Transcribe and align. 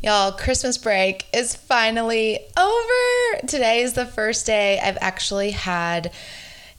Y'all, 0.00 0.30
Christmas 0.30 0.78
break 0.78 1.26
is 1.34 1.56
finally 1.56 2.38
over. 2.56 3.46
Today 3.48 3.82
is 3.82 3.94
the 3.94 4.06
first 4.06 4.46
day 4.46 4.78
I've 4.78 4.96
actually 5.00 5.50
had 5.50 6.12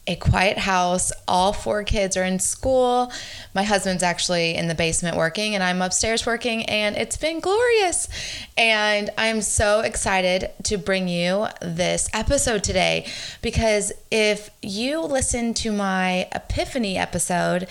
a 0.06 0.16
quiet 0.16 0.56
house. 0.56 1.12
All 1.28 1.52
four 1.52 1.84
kids 1.84 2.16
are 2.16 2.24
in 2.24 2.38
school. 2.38 3.12
My 3.54 3.62
husband's 3.62 4.02
actually 4.02 4.54
in 4.54 4.68
the 4.68 4.74
basement 4.74 5.18
working, 5.18 5.54
and 5.54 5.62
I'm 5.62 5.82
upstairs 5.82 6.24
working, 6.24 6.64
and 6.64 6.96
it's 6.96 7.18
been 7.18 7.40
glorious. 7.40 8.08
And 8.56 9.10
I'm 9.18 9.42
so 9.42 9.80
excited 9.80 10.50
to 10.64 10.78
bring 10.78 11.06
you 11.06 11.46
this 11.60 12.08
episode 12.14 12.64
today 12.64 13.06
because 13.42 13.92
if 14.10 14.48
you 14.62 15.02
listen 15.02 15.52
to 15.54 15.72
my 15.72 16.26
Epiphany 16.32 16.96
episode, 16.96 17.68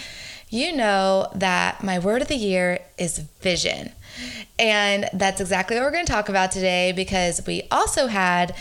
you 0.47 0.75
know 0.75 1.31
that 1.33 1.83
my 1.83 1.97
word 1.97 2.21
of 2.21 2.27
the 2.27 2.35
year 2.35 2.81
is 2.99 3.17
vision. 3.17 3.93
And 4.57 5.09
that's 5.13 5.41
exactly 5.41 5.75
what 5.75 5.83
we're 5.83 5.91
going 5.91 6.05
to 6.05 6.11
talk 6.11 6.29
about 6.29 6.51
today 6.51 6.91
because 6.91 7.45
we 7.45 7.63
also 7.71 8.07
had 8.07 8.55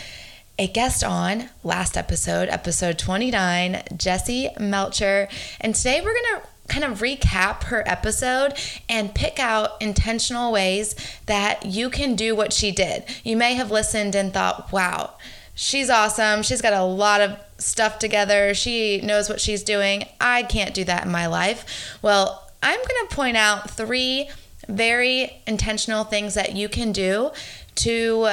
a 0.57 0.67
guest 0.67 1.03
on 1.03 1.49
last 1.63 1.95
episode, 1.95 2.49
episode 2.49 2.99
29, 2.99 3.81
Jessie 3.95 4.49
Melcher. 4.59 5.29
And 5.61 5.73
today 5.73 6.01
we're 6.01 6.13
going 6.13 6.41
to 6.41 6.41
kind 6.67 6.83
of 6.83 6.99
recap 6.99 7.63
her 7.63 7.83
episode 7.87 8.53
and 8.87 9.15
pick 9.15 9.39
out 9.39 9.81
intentional 9.81 10.51
ways 10.51 10.95
that 11.25 11.65
you 11.65 11.89
can 11.89 12.15
do 12.15 12.35
what 12.35 12.53
she 12.53 12.71
did. 12.71 13.03
You 13.23 13.35
may 13.37 13.55
have 13.55 13.71
listened 13.71 14.15
and 14.15 14.33
thought, 14.33 14.71
wow, 14.71 15.15
she's 15.55 15.89
awesome. 15.89 16.43
She's 16.43 16.61
got 16.61 16.73
a 16.73 16.83
lot 16.83 17.21
of 17.21 17.37
stuff 17.57 17.99
together. 17.99 18.53
She 18.53 19.01
knows 19.01 19.29
what 19.29 19.41
she's 19.41 19.63
doing. 19.63 20.05
I 20.21 20.43
can't 20.43 20.73
do 20.73 20.83
that 20.85 21.05
in 21.05 21.11
my 21.11 21.27
life. 21.27 21.97
Well, 22.01 22.49
I'm 22.61 22.79
going 22.79 23.07
to 23.07 23.15
point 23.15 23.37
out 23.37 23.69
three 23.69 24.29
very 24.69 25.41
intentional 25.47 26.03
things 26.03 26.35
that 26.35 26.55
you 26.55 26.69
can 26.69 26.91
do 26.91 27.31
to 27.75 28.29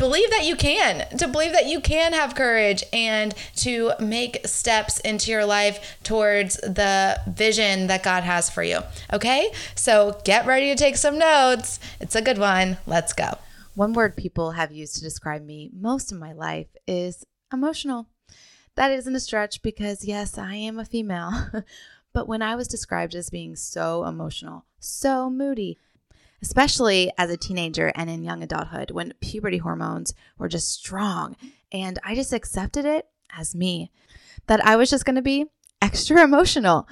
believe 0.00 0.30
that 0.30 0.46
you 0.46 0.56
can, 0.56 1.06
to 1.18 1.28
believe 1.28 1.52
that 1.52 1.66
you 1.66 1.78
can 1.78 2.14
have 2.14 2.34
courage 2.34 2.82
and 2.90 3.34
to 3.54 3.92
make 4.00 4.46
steps 4.46 4.98
into 5.00 5.30
your 5.30 5.44
life 5.44 5.98
towards 6.02 6.56
the 6.56 7.20
vision 7.28 7.86
that 7.88 8.02
God 8.02 8.22
has 8.22 8.48
for 8.48 8.62
you. 8.62 8.78
Okay? 9.12 9.52
So 9.74 10.18
get 10.24 10.46
ready 10.46 10.68
to 10.68 10.74
take 10.74 10.96
some 10.96 11.18
notes. 11.18 11.78
It's 12.00 12.16
a 12.16 12.22
good 12.22 12.38
one. 12.38 12.78
Let's 12.86 13.12
go. 13.12 13.34
One 13.74 13.92
word 13.92 14.16
people 14.16 14.52
have 14.52 14.72
used 14.72 14.94
to 14.96 15.02
describe 15.02 15.44
me 15.44 15.70
most 15.78 16.12
of 16.12 16.18
my 16.18 16.32
life 16.32 16.68
is 16.86 17.24
emotional. 17.52 18.06
That 18.76 18.92
isn't 18.92 19.14
a 19.14 19.20
stretch 19.20 19.60
because, 19.60 20.04
yes, 20.04 20.38
I 20.38 20.54
am 20.54 20.78
a 20.78 20.84
female. 20.86 21.32
but 22.12 22.28
when 22.28 22.42
I 22.42 22.56
was 22.56 22.68
described 22.68 23.14
as 23.14 23.30
being 23.30 23.56
so 23.56 24.04
emotional, 24.04 24.64
so 24.78 25.30
moody, 25.30 25.78
especially 26.42 27.12
as 27.18 27.30
a 27.30 27.36
teenager 27.36 27.92
and 27.94 28.10
in 28.10 28.22
young 28.22 28.42
adulthood 28.42 28.90
when 28.90 29.14
puberty 29.20 29.58
hormones 29.58 30.14
were 30.38 30.48
just 30.48 30.72
strong. 30.72 31.36
And 31.72 31.98
I 32.04 32.14
just 32.14 32.32
accepted 32.32 32.84
it 32.84 33.06
as 33.36 33.54
me, 33.54 33.90
that 34.46 34.64
I 34.64 34.76
was 34.76 34.90
just 34.90 35.04
going 35.04 35.16
to 35.16 35.22
be 35.22 35.46
extra 35.80 36.20
emotional. 36.24 36.88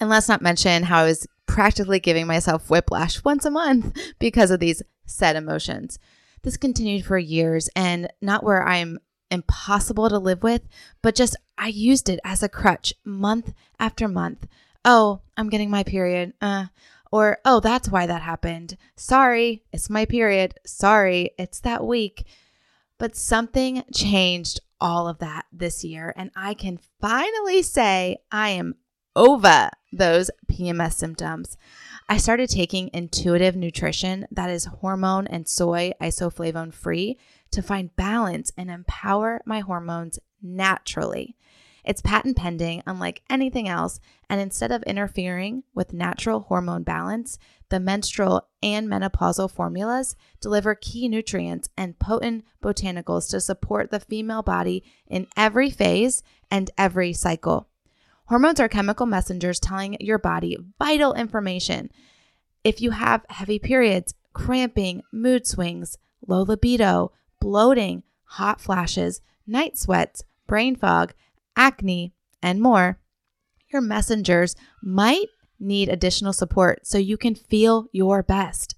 And 0.00 0.08
let's 0.08 0.28
not 0.28 0.42
mention 0.42 0.84
how 0.84 1.00
I 1.02 1.06
was 1.06 1.26
practically 1.46 2.00
giving 2.00 2.26
myself 2.26 2.70
whiplash 2.70 3.24
once 3.24 3.44
a 3.44 3.50
month 3.50 3.96
because 4.18 4.50
of 4.50 4.60
these 4.60 4.82
said 5.04 5.36
emotions. 5.36 5.98
This 6.42 6.56
continued 6.56 7.04
for 7.04 7.18
years 7.18 7.68
and 7.74 8.08
not 8.20 8.44
where 8.44 8.62
I'm 8.62 8.98
impossible 9.30 10.08
to 10.08 10.18
live 10.18 10.42
with, 10.42 10.62
but 11.02 11.14
just 11.14 11.36
I 11.58 11.68
used 11.68 12.08
it 12.08 12.20
as 12.24 12.42
a 12.42 12.48
crutch 12.48 12.94
month 13.04 13.52
after 13.78 14.08
month. 14.08 14.46
Oh, 14.84 15.20
I'm 15.36 15.48
getting 15.48 15.70
my 15.70 15.82
period. 15.82 16.34
Uh, 16.40 16.66
or, 17.12 17.38
oh, 17.44 17.60
that's 17.60 17.88
why 17.88 18.06
that 18.06 18.22
happened. 18.22 18.76
Sorry, 18.96 19.62
it's 19.72 19.90
my 19.90 20.04
period. 20.04 20.54
Sorry, 20.66 21.30
it's 21.38 21.60
that 21.60 21.84
week. 21.84 22.26
But 22.98 23.16
something 23.16 23.84
changed 23.94 24.60
all 24.80 25.08
of 25.08 25.18
that 25.18 25.46
this 25.52 25.84
year. 25.84 26.12
And 26.16 26.30
I 26.36 26.54
can 26.54 26.78
finally 27.00 27.62
say 27.62 28.18
I 28.30 28.50
am 28.50 28.76
over 29.14 29.70
those 29.92 30.30
PMS 30.50 30.92
symptoms. 30.92 31.56
I 32.08 32.18
started 32.18 32.50
taking 32.50 32.90
intuitive 32.92 33.56
nutrition 33.56 34.26
that 34.30 34.50
is 34.50 34.66
hormone 34.66 35.26
and 35.26 35.48
soy 35.48 35.92
isoflavone 36.00 36.72
free 36.72 37.18
to 37.56 37.62
find 37.62 37.96
balance 37.96 38.52
and 38.56 38.70
empower 38.70 39.42
my 39.44 39.60
hormones 39.60 40.18
naturally. 40.40 41.36
It's 41.84 42.02
patent 42.02 42.36
pending, 42.36 42.82
unlike 42.86 43.22
anything 43.30 43.68
else, 43.68 44.00
and 44.28 44.40
instead 44.40 44.72
of 44.72 44.82
interfering 44.82 45.62
with 45.72 45.92
natural 45.92 46.40
hormone 46.40 46.82
balance, 46.82 47.38
the 47.68 47.80
menstrual 47.80 48.48
and 48.62 48.88
menopausal 48.88 49.50
formulas 49.50 50.16
deliver 50.40 50.74
key 50.74 51.08
nutrients 51.08 51.68
and 51.76 51.98
potent 51.98 52.44
botanicals 52.62 53.30
to 53.30 53.40
support 53.40 53.90
the 53.90 54.00
female 54.00 54.42
body 54.42 54.84
in 55.06 55.28
every 55.36 55.70
phase 55.70 56.22
and 56.50 56.70
every 56.76 57.12
cycle. 57.12 57.68
Hormones 58.26 58.58
are 58.58 58.68
chemical 58.68 59.06
messengers 59.06 59.60
telling 59.60 59.96
your 60.00 60.18
body 60.18 60.56
vital 60.78 61.14
information. 61.14 61.90
If 62.64 62.80
you 62.80 62.90
have 62.90 63.24
heavy 63.28 63.60
periods, 63.60 64.14
cramping, 64.32 65.02
mood 65.12 65.46
swings, 65.46 65.96
low 66.26 66.42
libido, 66.42 67.12
bloating, 67.40 68.02
hot 68.24 68.60
flashes, 68.60 69.20
night 69.46 69.78
sweats, 69.78 70.24
brain 70.46 70.76
fog, 70.76 71.14
acne, 71.56 72.12
and 72.42 72.60
more, 72.60 72.98
your 73.68 73.82
messengers 73.82 74.54
might 74.82 75.26
need 75.58 75.88
additional 75.88 76.32
support 76.32 76.86
so 76.86 76.98
you 76.98 77.16
can 77.16 77.34
feel 77.34 77.88
your 77.92 78.22
best. 78.22 78.76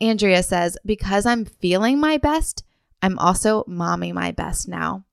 Andrea 0.00 0.42
says, 0.42 0.76
Because 0.84 1.26
I'm 1.26 1.44
feeling 1.44 1.98
my 1.98 2.18
best, 2.18 2.64
I'm 3.02 3.18
also 3.18 3.64
mommy 3.66 4.12
my 4.12 4.32
best 4.32 4.68
now. 4.68 5.04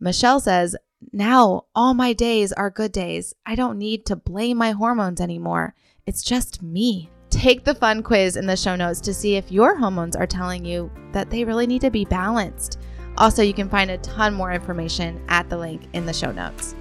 Michelle 0.00 0.40
says, 0.40 0.76
Now 1.12 1.66
all 1.74 1.94
my 1.94 2.12
days 2.12 2.52
are 2.52 2.70
good 2.70 2.92
days. 2.92 3.34
I 3.46 3.54
don't 3.54 3.78
need 3.78 4.06
to 4.06 4.16
blame 4.16 4.56
my 4.56 4.72
hormones 4.72 5.20
anymore. 5.20 5.74
It's 6.06 6.22
just 6.22 6.62
me. 6.62 7.08
Take 7.42 7.64
the 7.64 7.74
fun 7.74 8.04
quiz 8.04 8.36
in 8.36 8.46
the 8.46 8.56
show 8.56 8.76
notes 8.76 9.00
to 9.00 9.12
see 9.12 9.34
if 9.34 9.50
your 9.50 9.74
hormones 9.74 10.14
are 10.14 10.28
telling 10.28 10.64
you 10.64 10.92
that 11.10 11.28
they 11.28 11.42
really 11.42 11.66
need 11.66 11.80
to 11.80 11.90
be 11.90 12.04
balanced. 12.04 12.78
Also, 13.18 13.42
you 13.42 13.52
can 13.52 13.68
find 13.68 13.90
a 13.90 13.98
ton 13.98 14.32
more 14.32 14.52
information 14.52 15.20
at 15.26 15.50
the 15.50 15.58
link 15.58 15.88
in 15.92 16.06
the 16.06 16.12
show 16.12 16.30
notes. 16.30 16.76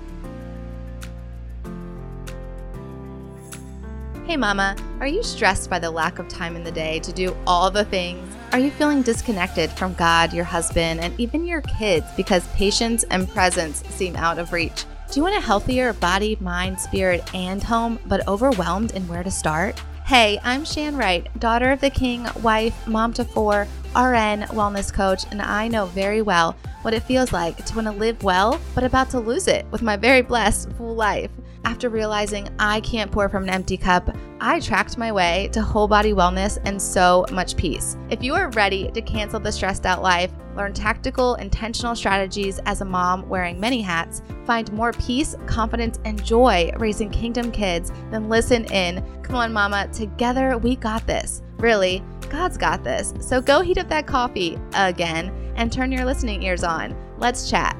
Hey, 4.27 4.37
Mama, 4.37 4.75
are 4.99 5.07
you 5.07 5.23
stressed 5.23 5.67
by 5.67 5.79
the 5.79 5.89
lack 5.89 6.19
of 6.19 6.27
time 6.27 6.55
in 6.55 6.63
the 6.63 6.71
day 6.71 6.99
to 6.99 7.11
do 7.11 7.35
all 7.47 7.71
the 7.71 7.85
things? 7.85 8.31
Are 8.51 8.59
you 8.59 8.69
feeling 8.69 9.01
disconnected 9.01 9.71
from 9.71 9.95
God, 9.95 10.31
your 10.31 10.45
husband, 10.45 10.99
and 10.99 11.19
even 11.19 11.43
your 11.43 11.61
kids 11.61 12.05
because 12.15 12.47
patience 12.49 13.03
and 13.09 13.27
presence 13.27 13.83
seem 13.87 14.15
out 14.15 14.37
of 14.37 14.53
reach? 14.53 14.85
Do 15.09 15.19
you 15.19 15.23
want 15.23 15.37
a 15.37 15.41
healthier 15.41 15.93
body, 15.93 16.37
mind, 16.39 16.79
spirit, 16.79 17.27
and 17.33 17.63
home, 17.63 17.97
but 18.05 18.27
overwhelmed 18.27 18.91
in 18.91 19.07
where 19.07 19.23
to 19.23 19.31
start? 19.31 19.81
Hey, 20.11 20.41
I'm 20.43 20.65
Shan 20.65 20.97
Wright, 20.97 21.25
daughter 21.39 21.71
of 21.71 21.79
the 21.79 21.89
king, 21.89 22.27
wife, 22.43 22.85
mom 22.85 23.13
to 23.13 23.23
four 23.23 23.65
RN 23.95 24.43
wellness 24.53 24.93
coach, 24.93 25.25
and 25.31 25.41
I 25.41 25.67
know 25.67 25.85
very 25.87 26.21
well 26.21 26.55
what 26.81 26.93
it 26.93 27.03
feels 27.03 27.33
like 27.33 27.65
to 27.65 27.75
want 27.75 27.87
to 27.87 27.91
live 27.91 28.23
well, 28.23 28.59
but 28.73 28.83
about 28.83 29.09
to 29.11 29.19
lose 29.19 29.47
it 29.47 29.65
with 29.69 29.81
my 29.81 29.97
very 29.97 30.21
blessed 30.21 30.71
full 30.73 30.95
life. 30.95 31.29
After 31.63 31.89
realizing 31.89 32.49
I 32.57 32.81
can't 32.81 33.11
pour 33.11 33.29
from 33.29 33.43
an 33.43 33.49
empty 33.49 33.77
cup, 33.77 34.15
I 34.39 34.59
tracked 34.59 34.97
my 34.97 35.11
way 35.11 35.49
to 35.51 35.61
whole 35.61 35.87
body 35.87 36.13
wellness 36.13 36.57
and 36.65 36.81
so 36.81 37.25
much 37.31 37.55
peace. 37.55 37.97
If 38.09 38.23
you 38.23 38.33
are 38.33 38.49
ready 38.51 38.89
to 38.91 39.01
cancel 39.01 39.39
the 39.39 39.51
stressed 39.51 39.85
out 39.85 40.01
life, 40.01 40.31
learn 40.55 40.73
tactical, 40.73 41.35
intentional 41.35 41.95
strategies 41.95 42.59
as 42.65 42.81
a 42.81 42.85
mom 42.85 43.27
wearing 43.29 43.59
many 43.59 43.81
hats, 43.81 44.23
find 44.45 44.71
more 44.73 44.93
peace, 44.93 45.35
confidence, 45.45 45.99
and 46.03 46.23
joy 46.23 46.71
raising 46.77 47.09
kingdom 47.09 47.51
kids, 47.51 47.91
then 48.09 48.27
listen 48.27 48.65
in. 48.65 49.05
Come 49.21 49.35
on, 49.35 49.53
mama, 49.53 49.87
together 49.93 50.57
we 50.57 50.77
got 50.77 51.05
this. 51.05 51.43
Really, 51.57 52.03
God's 52.31 52.57
got 52.57 52.81
this. 52.81 53.13
So 53.19 53.41
go 53.41 53.59
heat 53.59 53.77
up 53.77 53.89
that 53.89 54.07
coffee 54.07 54.57
again 54.73 55.53
and 55.57 55.69
turn 55.69 55.91
your 55.91 56.05
listening 56.05 56.41
ears 56.43 56.63
on. 56.63 56.95
Let's 57.17 57.49
chat. 57.49 57.75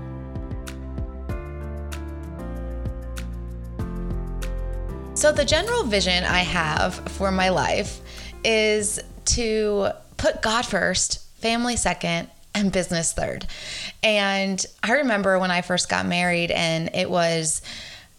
So, 5.13 5.31
the 5.31 5.45
general 5.45 5.83
vision 5.83 6.24
I 6.24 6.39
have 6.39 6.95
for 6.95 7.31
my 7.31 7.50
life 7.50 8.01
is 8.44 9.00
to 9.25 9.89
put 10.18 10.42
God 10.42 10.65
first, 10.65 11.25
family 11.36 11.75
second, 11.75 12.27
and 12.54 12.71
business 12.71 13.13
third. 13.13 13.47
And 14.04 14.65
I 14.83 14.94
remember 14.94 15.38
when 15.39 15.51
I 15.51 15.62
first 15.62 15.89
got 15.89 16.06
married, 16.07 16.51
and 16.51 16.89
it 16.94 17.09
was 17.09 17.62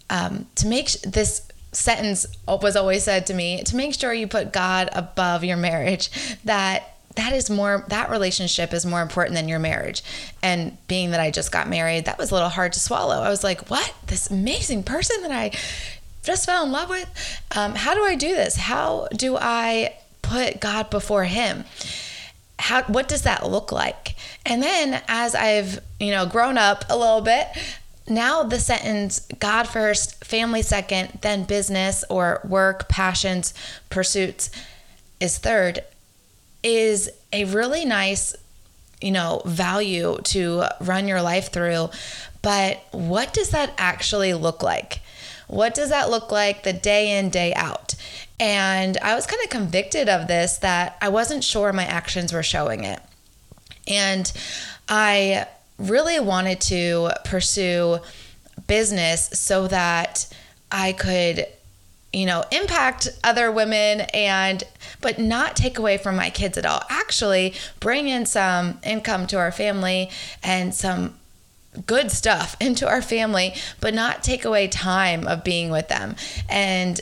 um, 0.08 0.46
to 0.54 0.68
make 0.68 0.92
this 1.02 1.48
sentence 1.72 2.26
was 2.46 2.76
always 2.76 3.02
said 3.02 3.26
to 3.26 3.34
me 3.34 3.62
to 3.64 3.76
make 3.76 3.94
sure 3.94 4.12
you 4.12 4.26
put 4.26 4.52
God 4.52 4.90
above 4.92 5.42
your 5.42 5.56
marriage, 5.56 6.10
that 6.44 6.88
that 7.16 7.32
is 7.34 7.50
more 7.50 7.84
that 7.88 8.10
relationship 8.10 8.72
is 8.72 8.86
more 8.86 9.02
important 9.02 9.34
than 9.34 9.48
your 9.48 9.58
marriage. 9.58 10.02
And 10.42 10.78
being 10.86 11.10
that 11.10 11.20
i 11.20 11.30
just 11.30 11.52
got 11.52 11.68
married 11.68 12.06
that 12.06 12.18
was 12.18 12.30
a 12.30 12.34
little 12.34 12.48
hard 12.48 12.72
to 12.74 12.80
swallow. 12.80 13.20
I 13.20 13.28
was 13.28 13.44
like 13.44 13.68
what? 13.68 13.94
This 14.06 14.30
amazing 14.30 14.84
person 14.84 15.22
that 15.22 15.32
i 15.32 15.50
just 16.22 16.46
fell 16.46 16.64
in 16.64 16.72
love 16.72 16.88
with? 16.88 17.40
Um, 17.54 17.74
how 17.74 17.94
do 17.94 18.02
i 18.02 18.14
do 18.14 18.28
this? 18.28 18.56
How 18.56 19.08
do 19.16 19.36
i 19.36 19.94
put 20.32 20.60
God 20.60 20.88
before 20.88 21.24
him. 21.24 21.64
How 22.58 22.82
what 22.84 23.08
does 23.08 23.22
that 23.22 23.48
look 23.48 23.72
like? 23.72 24.14
And 24.46 24.62
then 24.62 25.02
as 25.08 25.34
I've, 25.34 25.80
you 26.00 26.10
know, 26.10 26.26
grown 26.26 26.56
up 26.56 26.84
a 26.88 26.96
little 26.96 27.20
bit, 27.20 27.48
now 28.08 28.42
the 28.42 28.58
sentence 28.58 29.20
God 29.38 29.64
first, 29.64 30.24
family 30.24 30.62
second, 30.62 31.18
then 31.22 31.44
business 31.44 32.04
or 32.10 32.40
work, 32.44 32.88
passions, 32.88 33.54
pursuits 33.90 34.50
is 35.20 35.38
third 35.38 35.84
is 36.62 37.10
a 37.32 37.44
really 37.44 37.84
nice 37.84 38.34
you 39.00 39.10
know 39.10 39.42
value 39.44 40.18
to 40.24 40.64
run 40.80 41.08
your 41.08 41.22
life 41.22 41.52
through. 41.52 41.90
But 42.40 42.84
what 42.90 43.32
does 43.32 43.50
that 43.50 43.72
actually 43.78 44.34
look 44.34 44.62
like? 44.62 45.00
What 45.46 45.74
does 45.74 45.90
that 45.90 46.10
look 46.10 46.32
like 46.32 46.62
the 46.62 46.72
day 46.72 47.18
in 47.18 47.30
day 47.30 47.54
out? 47.54 47.94
And 48.40 48.98
i 48.98 49.14
was 49.14 49.26
kind 49.26 49.42
of 49.44 49.50
convicted 49.50 50.08
of 50.08 50.26
this 50.26 50.56
that 50.58 50.96
i 51.00 51.08
wasn't 51.08 51.44
sure 51.44 51.72
my 51.72 51.84
actions 51.84 52.32
were 52.32 52.42
showing 52.42 52.84
it. 52.84 53.00
And 53.86 54.32
i 54.88 55.46
really 55.82 56.20
wanted 56.20 56.60
to 56.60 57.10
pursue 57.24 57.98
business 58.66 59.28
so 59.32 59.66
that 59.68 60.32
I 60.70 60.92
could 60.92 61.46
you 62.12 62.26
know 62.26 62.44
impact 62.50 63.08
other 63.24 63.50
women 63.50 64.02
and 64.12 64.62
but 65.00 65.18
not 65.18 65.56
take 65.56 65.78
away 65.78 65.98
from 65.98 66.16
my 66.16 66.30
kids 66.30 66.58
at 66.58 66.66
all. 66.66 66.82
Actually 66.88 67.54
bring 67.80 68.08
in 68.08 68.26
some 68.26 68.78
income 68.84 69.26
to 69.28 69.38
our 69.38 69.52
family 69.52 70.10
and 70.42 70.74
some 70.74 71.14
good 71.86 72.10
stuff 72.10 72.56
into 72.60 72.86
our 72.86 73.02
family 73.02 73.54
but 73.80 73.94
not 73.94 74.22
take 74.22 74.44
away 74.44 74.68
time 74.68 75.26
of 75.26 75.42
being 75.42 75.70
with 75.70 75.88
them. 75.88 76.16
And 76.48 77.00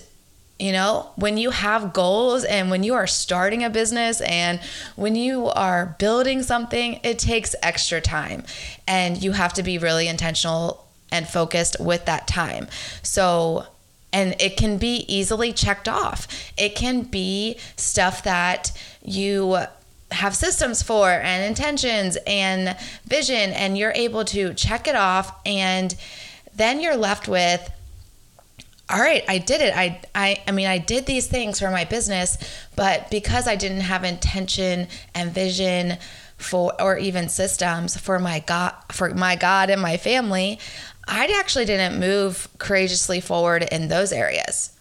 you 0.61 0.73
know, 0.73 1.11
when 1.17 1.39
you 1.39 1.51
have 1.51 1.93
goals 1.93 2.45
and 2.45 2.71
when 2.71 2.83
you 2.83 2.95
are 2.95 3.07
starting 3.07 3.65
a 3.65 3.71
business 3.71 4.21
and 4.21 4.61
when 4.95 5.17
you 5.17 5.47
are 5.47 5.97
building 5.99 6.43
something, 6.43 7.01
it 7.03 7.19
takes 7.19 7.55
extra 7.63 8.01
time 8.01 8.45
and 8.87 9.23
you 9.23 9.33
have 9.33 9.55
to 9.55 9.63
be 9.63 9.79
really 9.79 10.07
intentional 10.07 10.87
and 11.11 11.27
focused 11.27 11.77
with 11.81 12.05
that 12.05 12.29
time. 12.29 12.69
So, 13.03 13.67
and 14.13 14.37
it 14.41 14.57
can 14.57 14.77
be 14.77 15.05
easily 15.09 15.53
checked 15.53 15.89
off. 15.89 16.29
It 16.57 16.75
can 16.75 17.03
be 17.03 17.59
stuff 17.77 18.23
that 18.25 18.77
you 19.03 19.59
have 20.11 20.35
systems 20.35 20.83
for 20.83 21.09
and 21.09 21.45
intentions 21.45 22.19
and 22.27 22.77
vision, 23.07 23.53
and 23.53 23.79
you're 23.79 23.93
able 23.95 24.25
to 24.27 24.53
check 24.55 24.89
it 24.89 24.97
off. 24.97 25.33
And 25.47 25.95
then 26.55 26.81
you're 26.81 26.97
left 26.97 27.29
with, 27.29 27.71
all 28.91 29.01
right, 29.01 29.25
I 29.29 29.39
did 29.39 29.61
it. 29.61 29.75
I, 29.77 30.01
I, 30.15 30.43
I 30.47 30.53
mean, 30.53 30.67
I 30.67 30.79
did 30.79 31.07
these 31.07 31.27
things 31.27 31.61
for 31.61 31.71
my 31.71 31.85
business, 31.85 32.37
but 32.77 33.11
because 33.11 33.47
I 33.47 33.57
didn't 33.57 33.83
have 33.83 34.05
intention 34.05 34.89
and 35.15 35.33
vision 35.33 35.99
for, 36.37 36.81
or 36.81 36.99
even 36.99 37.29
systems 37.29 37.97
for 37.97 38.19
my 38.19 38.41
God, 38.41 38.75
for 38.91 39.15
my 39.15 39.37
God 39.37 39.71
and 39.71 39.81
my 39.81 39.97
family, 39.97 40.59
I 41.07 41.27
actually 41.39 41.67
didn't 41.67 42.01
move 42.01 42.49
courageously 42.59 43.21
forward 43.21 43.63
in 43.63 43.89
those 43.89 44.13
areas. 44.13 44.73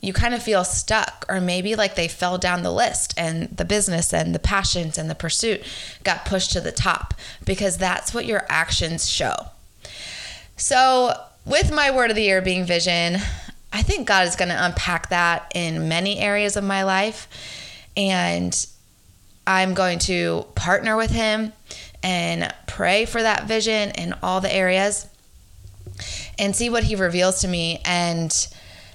You 0.00 0.12
kind 0.12 0.34
of 0.34 0.42
feel 0.42 0.64
stuck, 0.64 1.24
or 1.28 1.40
maybe 1.40 1.76
like 1.76 1.94
they 1.94 2.08
fell 2.08 2.36
down 2.36 2.62
the 2.62 2.70
list 2.70 3.14
and 3.16 3.48
the 3.56 3.64
business 3.64 4.12
and 4.12 4.34
the 4.34 4.38
passions 4.38 4.98
and 4.98 5.08
the 5.08 5.14
pursuit 5.14 5.62
got 6.04 6.26
pushed 6.26 6.52
to 6.52 6.60
the 6.60 6.72
top 6.72 7.14
because 7.44 7.78
that's 7.78 8.12
what 8.12 8.26
your 8.26 8.44
actions 8.50 9.08
show. 9.08 9.34
So, 10.56 11.14
with 11.44 11.72
my 11.72 11.90
word 11.90 12.10
of 12.10 12.16
the 12.16 12.22
year 12.22 12.40
being 12.40 12.64
vision, 12.64 13.16
I 13.72 13.82
think 13.82 14.06
God 14.06 14.26
is 14.26 14.36
going 14.36 14.48
to 14.48 14.64
unpack 14.64 15.08
that 15.10 15.50
in 15.54 15.88
many 15.88 16.18
areas 16.18 16.56
of 16.56 16.64
my 16.64 16.84
life. 16.84 17.28
And 17.96 18.66
I'm 19.46 19.74
going 19.74 19.98
to 20.00 20.46
partner 20.54 20.96
with 20.96 21.10
Him 21.10 21.52
and 22.02 22.52
pray 22.66 23.04
for 23.04 23.22
that 23.22 23.46
vision 23.46 23.90
in 23.92 24.14
all 24.22 24.40
the 24.40 24.54
areas 24.54 25.06
and 26.38 26.54
see 26.54 26.70
what 26.70 26.84
He 26.84 26.96
reveals 26.96 27.40
to 27.40 27.48
me 27.48 27.80
and 27.84 28.32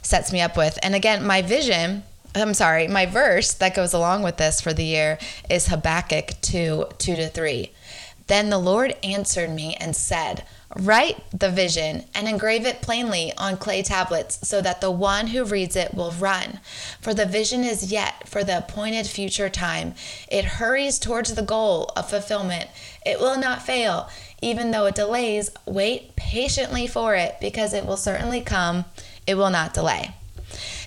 sets 0.01 0.31
me 0.31 0.42
up 0.42 0.57
with. 0.57 0.80
And 0.81 0.96
again, 0.96 1.25
my 1.25 1.42
vision. 1.42 2.04
I'm 2.36 2.54
sorry, 2.54 2.88
my 2.88 3.07
verse 3.07 3.54
that 3.54 3.75
goes 3.75 3.92
along 3.92 4.22
with 4.22 4.38
this 4.38 4.62
for 4.62 4.72
the 4.72 4.84
year 4.84 5.18
is 5.50 5.68
Habakkuk 5.68 6.40
2 6.42 6.86
2 6.98 7.16
to 7.16 7.28
3. 7.28 7.72
Then 8.28 8.51
the 8.51 8.60
Lord 8.60 8.96
answered 9.04 9.50
me 9.50 9.75
and 9.80 9.96
said, 9.96 10.46
Write 10.75 11.18
the 11.31 11.50
vision 11.50 12.06
and 12.13 12.27
engrave 12.27 12.63
it 12.63 12.81
plainly 12.81 13.33
on 13.38 13.57
clay 13.57 13.81
tablets 13.81 14.48
so 14.48 14.62
that 14.62 14.81
the 14.81 14.92
one 14.92 15.27
who 15.27 15.44
reads 15.44 15.75
it 15.75 15.95
will 15.95 16.12
run. 16.12 16.60
For 17.01 17.12
the 17.12 17.25
vision 17.25 17.63
is 17.63 17.92
yet 17.92 18.27
for 18.27 18.44
the 18.44 18.60
appointed 18.60 19.07
future 19.07 19.50
time. 19.50 19.95
It 20.30 20.45
hurries 20.45 21.00
towards 21.00 21.33
the 21.33 21.42
goal 21.42 21.92
of 21.95 22.10
fulfillment. 22.10 22.69
It 23.04 23.19
will 23.19 23.38
not 23.39 23.63
fail. 23.63 24.10
Even 24.44 24.69
though 24.69 24.86
it 24.86 24.95
delays, 24.95 25.50
wait 25.66 26.16
patiently 26.16 26.86
for 26.86 27.15
it 27.15 27.38
because 27.42 27.74
it 27.74 27.86
will 27.86 27.98
certainly 27.98 28.42
come. 28.42 28.86
It 29.25 29.36
will 29.36 29.50
not 29.50 29.74
delay. 29.74 30.13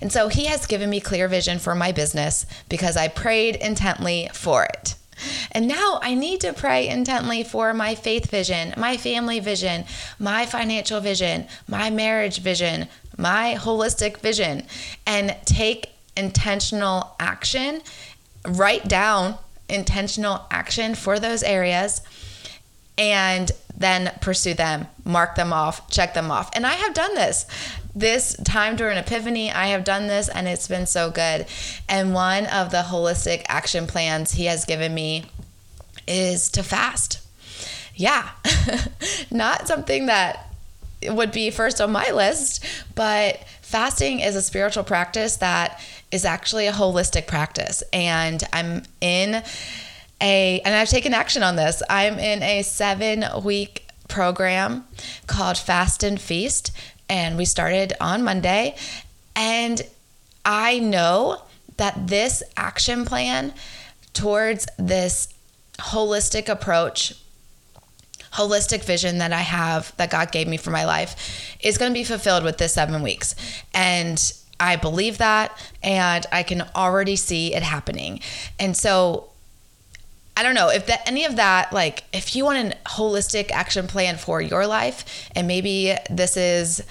And 0.01 0.13
so 0.13 0.29
he 0.29 0.47
has 0.47 0.67
given 0.67 0.91
me 0.91 1.01
clear 1.01 1.27
vision 1.27 1.59
for 1.59 1.75
my 1.75 1.91
business 1.91 2.47
because 2.69 2.97
I 2.97 3.09
prayed 3.09 3.57
intently 3.57 4.31
for 4.33 4.65
it. 4.65 4.95
And 5.51 5.67
now 5.67 5.99
I 6.03 6.15
need 6.15 6.41
to 6.43 6.53
pray 6.53 6.89
intently 6.89 7.43
for 7.45 7.73
my 7.75 7.95
faith 7.95 8.31
vision, 8.31 8.75
my 8.77 8.97
family 8.97 9.41
vision, 9.41 9.85
my 10.19 10.47
financial 10.47 11.01
vision, 11.01 11.47
my 11.69 11.91
marriage 11.91 12.41
vision, 12.41 12.89
my 13.17 13.57
holistic 13.59 14.19
vision, 14.19 14.65
and 15.07 15.37
take 15.45 15.91
intentional 16.17 17.15
action. 17.19 17.83
Write 18.47 18.89
down 18.89 19.39
intentional 19.69 20.47
action 20.51 20.95
for 20.95 21.19
those 21.19 21.43
areas 21.43 22.03
and 22.99 23.51
then 23.77 24.13
pursue 24.21 24.55
them, 24.55 24.87
mark 25.05 25.35
them 25.35 25.53
off, 25.53 25.89
check 25.89 26.15
them 26.15 26.31
off. 26.31 26.51
And 26.55 26.67
I 26.67 26.75
have 26.75 26.95
done 26.95 27.15
this. 27.15 27.47
This 27.95 28.35
time 28.45 28.77
during 28.77 28.97
Epiphany, 28.97 29.51
I 29.53 29.67
have 29.67 29.85
done 29.85 30.07
this 30.07 30.29
and 30.29 30.49
it's 30.49 30.69
been 30.69 30.87
so 30.87 31.11
good. 31.11 31.47
And 31.89 32.15
one 32.15 32.47
of 32.47 32.71
the 32.71 32.83
holistic 32.83 33.45
action 33.49 33.87
plans 33.87 34.33
he 34.33 34.47
has 34.47 34.65
given 34.65 34.95
me 34.95 35.27
is 36.07 36.49
to 36.51 36.63
fast. 36.63 37.21
Yeah, 37.95 38.31
not 39.31 39.69
something 39.69 40.07
that 40.07 40.49
would 41.09 41.33
be 41.33 41.51
first 41.51 41.81
on 41.81 41.93
my 41.93 42.11
list, 42.11 42.65
but 42.95 43.45
fasting 43.61 44.21
is 44.21 44.37
a 44.37 44.43
spiritual 44.43 44.85
practice 44.85 45.37
that 45.37 45.81
is 46.11 46.25
actually 46.25 46.67
a 46.67 46.73
holistic 46.73 47.27
practice. 47.27 47.83
And 47.93 48.43
I'm 48.53 48.85
in 49.01 49.43
a, 50.21 50.61
and 50.65 50.75
I've 50.75 50.89
taken 50.89 51.13
action 51.13 51.43
on 51.43 51.57
this. 51.57 51.83
I'm 51.91 52.19
in 52.19 52.43
a 52.43 52.63
seven 52.63 53.25
week 53.43 53.89
program 54.09 54.85
called 55.27 55.59
Fast 55.59 56.03
and 56.03 56.21
Feast, 56.21 56.71
and 57.13 57.37
we 57.37 57.45
started 57.45 57.93
on 58.01 58.25
Monday. 58.25 58.75
And 59.37 59.83
I 60.47 60.79
know 60.79 61.43
that 61.77 62.07
this 62.07 62.43
action 62.57 63.05
plan 63.05 63.53
towards 64.15 64.67
this 64.79 65.29
holistic 65.79 66.49
approach 66.49 67.15
holistic 68.33 68.83
vision 68.83 69.19
that 69.19 69.31
I 69.31 69.41
have 69.41 69.95
that 69.99 70.09
God 70.09 70.33
gave 70.33 70.49
me 70.49 70.57
for 70.57 70.71
my 70.71 70.87
life 70.87 71.55
is 71.61 71.77
going 71.77 71.91
to 71.91 71.95
be 71.95 72.03
fulfilled 72.03 72.45
with 72.45 72.57
this 72.57 72.73
seven 72.73 73.03
weeks. 73.03 73.35
And 73.75 74.19
I 74.59 74.77
believe 74.77 75.19
that, 75.19 75.55
and 75.83 76.25
I 76.33 76.43
can 76.43 76.63
already 76.75 77.17
see 77.17 77.55
it 77.55 77.63
happening. 77.63 78.21
And 78.59 78.75
so 78.75 79.32
I 80.37 80.43
don't 80.43 80.55
know 80.55 80.69
if 80.69 80.87
that 80.87 81.07
any 81.07 81.25
of 81.25 81.37
that 81.37 81.73
like 81.73 82.05
if 82.13 82.35
you 82.35 82.45
want 82.45 82.73
a 82.73 82.77
holistic 82.89 83.51
action 83.51 83.87
plan 83.87 84.17
for 84.17 84.41
your 84.41 84.67
life 84.67 85.31
and 85.35 85.47
maybe 85.47 85.95
this 86.11 86.37
is 86.37 86.83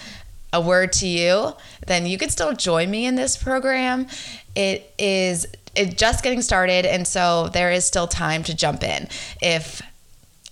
a 0.53 0.61
word 0.61 0.91
to 0.93 1.07
you, 1.07 1.53
then 1.87 2.05
you 2.05 2.17
could 2.17 2.31
still 2.31 2.53
join 2.53 2.91
me 2.91 3.05
in 3.05 3.15
this 3.15 3.37
program. 3.37 4.07
It 4.55 4.93
is 4.99 5.47
it 5.75 5.97
just 5.97 6.23
getting 6.23 6.41
started 6.41 6.85
and 6.85 7.07
so 7.07 7.49
there 7.49 7.71
is 7.71 7.85
still 7.85 8.07
time 8.07 8.43
to 8.43 8.53
jump 8.53 8.83
in. 8.83 9.07
If 9.41 9.81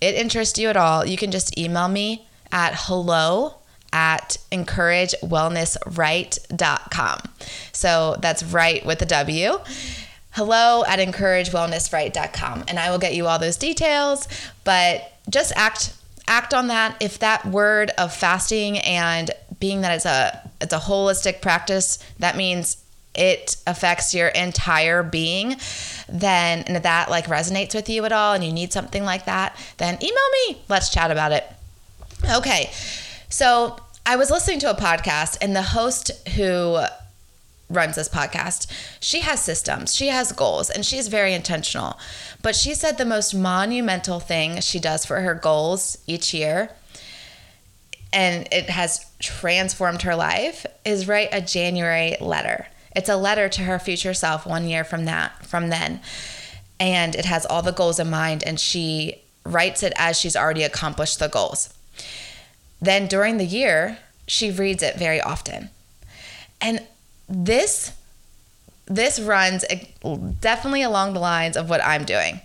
it 0.00 0.14
interests 0.14 0.58
you 0.58 0.68
at 0.68 0.76
all, 0.76 1.06
you 1.06 1.16
can 1.16 1.30
just 1.30 1.56
email 1.58 1.88
me 1.88 2.26
at 2.50 2.74
hello 2.74 3.54
at 3.92 4.38
encouragewellnesswright.com. 4.50 7.18
So 7.72 8.16
that's 8.20 8.42
right 8.42 8.84
with 8.86 9.02
a 9.02 9.06
W 9.06 9.58
hello 10.40 10.82
at 10.86 10.98
encouragewellnesswright.com 10.98 12.64
and 12.66 12.78
I 12.78 12.90
will 12.90 12.98
get 12.98 13.14
you 13.14 13.26
all 13.26 13.38
those 13.38 13.58
details. 13.58 14.26
But 14.64 15.12
just 15.28 15.52
act 15.54 15.94
act 16.26 16.54
on 16.54 16.68
that. 16.68 16.96
If 16.98 17.18
that 17.18 17.44
word 17.44 17.90
of 17.98 18.14
fasting 18.14 18.78
and 18.78 19.30
being 19.58 19.82
that 19.82 19.94
it's 19.94 20.06
a 20.06 20.50
it's 20.62 20.72
a 20.72 20.78
holistic 20.78 21.42
practice, 21.42 21.98
that 22.20 22.38
means 22.38 22.78
it 23.14 23.56
affects 23.66 24.14
your 24.14 24.28
entire 24.28 25.02
being, 25.02 25.56
then 26.08 26.60
and 26.60 26.76
that 26.76 27.10
like 27.10 27.26
resonates 27.26 27.74
with 27.74 27.90
you 27.90 28.06
at 28.06 28.12
all 28.12 28.32
and 28.32 28.42
you 28.42 28.50
need 28.50 28.72
something 28.72 29.04
like 29.04 29.26
that, 29.26 29.54
then 29.76 29.98
email 30.02 30.30
me. 30.48 30.62
Let's 30.70 30.88
chat 30.88 31.10
about 31.10 31.32
it. 31.32 31.44
Okay. 32.34 32.70
So 33.28 33.78
I 34.06 34.16
was 34.16 34.30
listening 34.30 34.60
to 34.60 34.70
a 34.70 34.74
podcast 34.74 35.36
and 35.42 35.54
the 35.54 35.60
host 35.60 36.26
who 36.30 36.82
runs 37.70 37.96
this 37.96 38.08
podcast. 38.08 38.66
She 39.00 39.20
has 39.20 39.40
systems, 39.40 39.94
she 39.94 40.08
has 40.08 40.32
goals, 40.32 40.68
and 40.68 40.84
she's 40.84 41.08
very 41.08 41.32
intentional. 41.32 41.98
But 42.42 42.56
she 42.56 42.74
said 42.74 42.98
the 42.98 43.04
most 43.04 43.32
monumental 43.32 44.20
thing 44.20 44.60
she 44.60 44.80
does 44.80 45.06
for 45.06 45.20
her 45.20 45.34
goals 45.34 45.96
each 46.06 46.34
year, 46.34 46.70
and 48.12 48.48
it 48.52 48.68
has 48.68 49.06
transformed 49.20 50.02
her 50.02 50.16
life, 50.16 50.66
is 50.84 51.06
write 51.06 51.28
a 51.32 51.40
January 51.40 52.16
letter. 52.20 52.66
It's 52.94 53.08
a 53.08 53.16
letter 53.16 53.48
to 53.48 53.62
her 53.62 53.78
future 53.78 54.14
self 54.14 54.44
one 54.44 54.68
year 54.68 54.82
from 54.82 55.04
that, 55.04 55.46
from 55.46 55.68
then. 55.68 56.00
And 56.80 57.14
it 57.14 57.24
has 57.26 57.46
all 57.46 57.62
the 57.62 57.72
goals 57.72 58.00
in 58.00 58.10
mind, 58.10 58.42
and 58.44 58.58
she 58.58 59.22
writes 59.44 59.82
it 59.82 59.92
as 59.96 60.18
she's 60.18 60.36
already 60.36 60.64
accomplished 60.64 61.18
the 61.18 61.28
goals. 61.28 61.72
Then 62.80 63.06
during 63.06 63.36
the 63.36 63.44
year, 63.44 63.98
she 64.26 64.50
reads 64.50 64.82
it 64.82 64.96
very 64.96 65.20
often. 65.20 65.70
And 66.60 66.86
this 67.30 67.92
this 68.86 69.20
runs 69.20 69.64
definitely 70.40 70.82
along 70.82 71.14
the 71.14 71.20
lines 71.20 71.56
of 71.56 71.70
what 71.70 71.84
I'm 71.84 72.04
doing. 72.04 72.40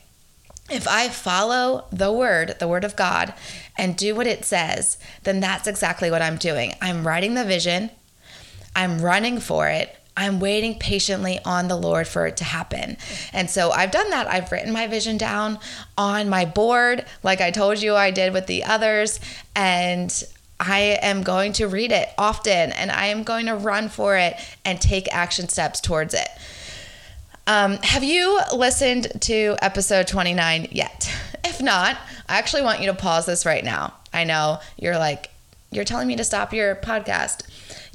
If 0.70 0.88
I 0.88 1.10
follow 1.10 1.86
the 1.92 2.12
word, 2.12 2.58
the 2.60 2.68
word 2.68 2.84
of 2.84 2.96
God, 2.96 3.34
and 3.78 3.98
do 3.98 4.14
what 4.14 4.28
it 4.28 4.46
says, 4.46 5.00
then 5.24 5.40
that's 5.40 5.68
exactly 5.68 6.12
what 6.12 6.22
I'm 6.22 6.38
doing. 6.38 6.74
I'm 6.82 7.06
writing 7.06 7.34
the 7.34 7.44
vision, 7.44 7.90
I'm 8.76 9.02
running 9.02 9.40
for 9.40 9.68
it, 9.68 9.96
I'm 10.18 10.40
waiting 10.40 10.80
patiently 10.80 11.40
on 11.46 11.68
the 11.68 11.76
Lord 11.76 12.08
for 12.08 12.26
it 12.26 12.38
to 12.38 12.44
happen. 12.44 12.98
And 13.34 13.50
so 13.50 13.72
I've 13.72 13.92
done 13.92 14.10
that. 14.12 14.28
I've 14.28 14.52
written 14.52 14.72
my 14.72 14.88
vision 14.88 15.18
down 15.18 15.60
on 15.98 16.30
my 16.30 16.46
board, 16.46 17.06
like 17.22 17.42
I 17.42 17.52
told 17.52 17.82
you 17.82 17.96
I 17.96 18.12
did 18.12 18.34
with 18.34 18.48
the 18.48 18.64
others. 18.64 19.20
And 19.56 20.24
I 20.60 21.00
am 21.02 21.24
going 21.24 21.54
to 21.54 21.68
read 21.68 21.92
it 21.92 22.10
often 22.18 22.72
and 22.72 22.92
I 22.92 23.08
am 23.08 23.24
going 23.24 23.48
to 23.48 23.56
run 23.56 23.90
for 23.90 24.16
it 24.18 24.36
and 24.64 24.80
take 24.80 25.14
action 25.14 25.50
steps 25.50 25.82
towards 25.82 26.14
it. 26.14 26.28
Um, 27.48 27.78
have 27.84 28.04
you 28.04 28.40
listened 28.54 29.08
to 29.22 29.56
episode 29.62 30.08
29 30.08 30.70
yet? 30.72 31.14
If 31.48 31.62
not, 31.62 31.96
I 32.28 32.40
actually 32.40 32.64
want 32.64 32.82
you 32.82 32.88
to 32.88 32.94
pause 32.96 33.28
this 33.28 33.46
right 33.46 33.64
now. 33.64 33.94
I 34.12 34.24
know 34.24 34.60
you're 34.78 34.98
like, 34.98 35.30
you're 35.72 35.86
telling 35.86 36.08
me 36.08 36.16
to 36.16 36.24
stop 36.24 36.54
your 36.54 36.76
podcast. 36.76 37.44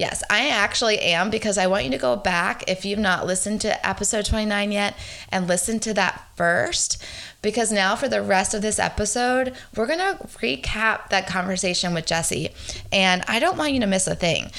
Yes, 0.01 0.23
I 0.31 0.49
actually 0.49 0.99
am 0.99 1.29
because 1.29 1.59
I 1.59 1.67
want 1.67 1.85
you 1.85 1.91
to 1.91 1.99
go 1.99 2.17
back 2.17 2.65
if 2.67 2.87
you've 2.87 2.99
not 2.99 3.27
listened 3.27 3.61
to 3.61 3.87
episode 3.87 4.25
29 4.25 4.73
yet 4.73 4.97
and 5.29 5.47
listen 5.47 5.79
to 5.81 5.93
that 5.93 6.27
first. 6.37 7.05
Because 7.43 7.71
now, 7.71 7.97
for 7.97 8.09
the 8.09 8.23
rest 8.23 8.55
of 8.55 8.63
this 8.63 8.79
episode, 8.79 9.55
we're 9.77 9.87
going 9.87 9.99
to 9.99 10.17
recap 10.39 11.11
that 11.11 11.27
conversation 11.27 11.93
with 11.93 12.07
Jessie. 12.07 12.49
And 12.91 13.23
I 13.29 13.39
don't 13.41 13.59
want 13.59 13.75
you 13.75 13.81
to 13.81 13.87
miss 13.87 14.07
a 14.07 14.15
thing. 14.15 14.51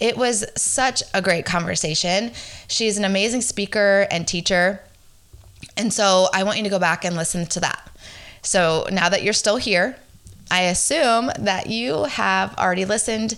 It 0.00 0.16
was 0.16 0.44
such 0.56 1.04
a 1.14 1.22
great 1.22 1.46
conversation. 1.46 2.32
She's 2.66 2.98
an 2.98 3.04
amazing 3.04 3.42
speaker 3.42 4.08
and 4.10 4.26
teacher. 4.26 4.80
And 5.76 5.92
so 5.92 6.26
I 6.34 6.42
want 6.42 6.58
you 6.58 6.64
to 6.64 6.70
go 6.70 6.80
back 6.80 7.04
and 7.04 7.14
listen 7.14 7.46
to 7.46 7.60
that. 7.60 7.88
So 8.42 8.88
now 8.90 9.08
that 9.08 9.22
you're 9.22 9.32
still 9.32 9.58
here, 9.58 9.96
I 10.50 10.62
assume 10.62 11.30
that 11.38 11.68
you 11.68 12.04
have 12.04 12.56
already 12.56 12.84
listened. 12.84 13.36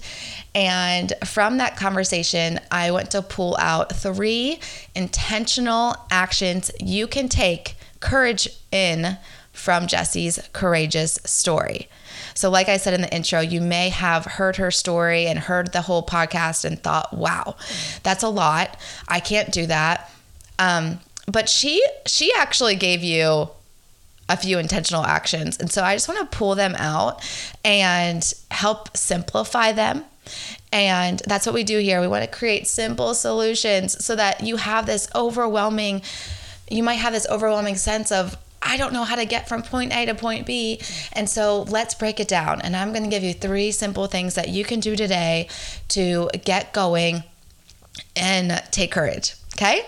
And 0.54 1.12
from 1.24 1.58
that 1.58 1.76
conversation, 1.76 2.58
I 2.70 2.90
want 2.90 3.12
to 3.12 3.22
pull 3.22 3.56
out 3.60 3.94
three 3.94 4.58
intentional 4.94 5.96
actions 6.10 6.70
you 6.80 7.06
can 7.06 7.28
take 7.28 7.76
courage 8.00 8.48
in 8.72 9.16
from 9.52 9.86
Jessie's 9.86 10.40
courageous 10.52 11.18
story. 11.24 11.88
So, 12.34 12.50
like 12.50 12.68
I 12.68 12.78
said 12.78 12.94
in 12.94 13.02
the 13.02 13.14
intro, 13.14 13.40
you 13.40 13.60
may 13.60 13.90
have 13.90 14.24
heard 14.24 14.56
her 14.56 14.70
story 14.70 15.26
and 15.26 15.38
heard 15.38 15.72
the 15.72 15.82
whole 15.82 16.04
podcast 16.04 16.64
and 16.64 16.82
thought, 16.82 17.12
wow, 17.12 17.56
that's 18.02 18.22
a 18.22 18.28
lot. 18.28 18.78
I 19.08 19.20
can't 19.20 19.52
do 19.52 19.66
that. 19.66 20.10
Um, 20.58 21.00
but 21.26 21.48
she 21.48 21.84
she 22.06 22.32
actually 22.34 22.76
gave 22.76 23.02
you 23.02 23.50
a 24.28 24.36
few 24.36 24.58
intentional 24.58 25.04
actions. 25.04 25.58
And 25.58 25.70
so 25.70 25.82
I 25.82 25.94
just 25.94 26.08
want 26.08 26.30
to 26.30 26.36
pull 26.36 26.54
them 26.54 26.74
out 26.76 27.20
and 27.64 28.32
help 28.50 28.96
simplify 28.96 29.72
them. 29.72 30.04
And 30.72 31.20
that's 31.26 31.46
what 31.46 31.54
we 31.54 31.64
do 31.64 31.78
here. 31.78 32.00
We 32.00 32.08
want 32.08 32.24
to 32.24 32.30
create 32.30 32.66
simple 32.66 33.14
solutions 33.14 34.04
so 34.04 34.16
that 34.16 34.42
you 34.42 34.56
have 34.56 34.86
this 34.86 35.08
overwhelming, 35.14 36.02
you 36.70 36.82
might 36.82 36.94
have 36.94 37.12
this 37.12 37.26
overwhelming 37.28 37.76
sense 37.76 38.12
of, 38.12 38.36
I 38.62 38.76
don't 38.76 38.92
know 38.92 39.04
how 39.04 39.16
to 39.16 39.24
get 39.24 39.48
from 39.48 39.62
point 39.62 39.92
A 39.94 40.06
to 40.06 40.14
point 40.14 40.46
B. 40.46 40.80
And 41.12 41.28
so 41.28 41.62
let's 41.62 41.94
break 41.94 42.20
it 42.20 42.28
down. 42.28 42.60
And 42.60 42.76
I'm 42.76 42.92
going 42.92 43.04
to 43.04 43.10
give 43.10 43.22
you 43.22 43.32
three 43.32 43.72
simple 43.72 44.06
things 44.06 44.34
that 44.34 44.48
you 44.48 44.64
can 44.64 44.80
do 44.80 44.96
today 44.96 45.48
to 45.88 46.28
get 46.44 46.72
going 46.72 47.24
and 48.14 48.62
take 48.70 48.92
courage. 48.92 49.34
Okay? 49.56 49.84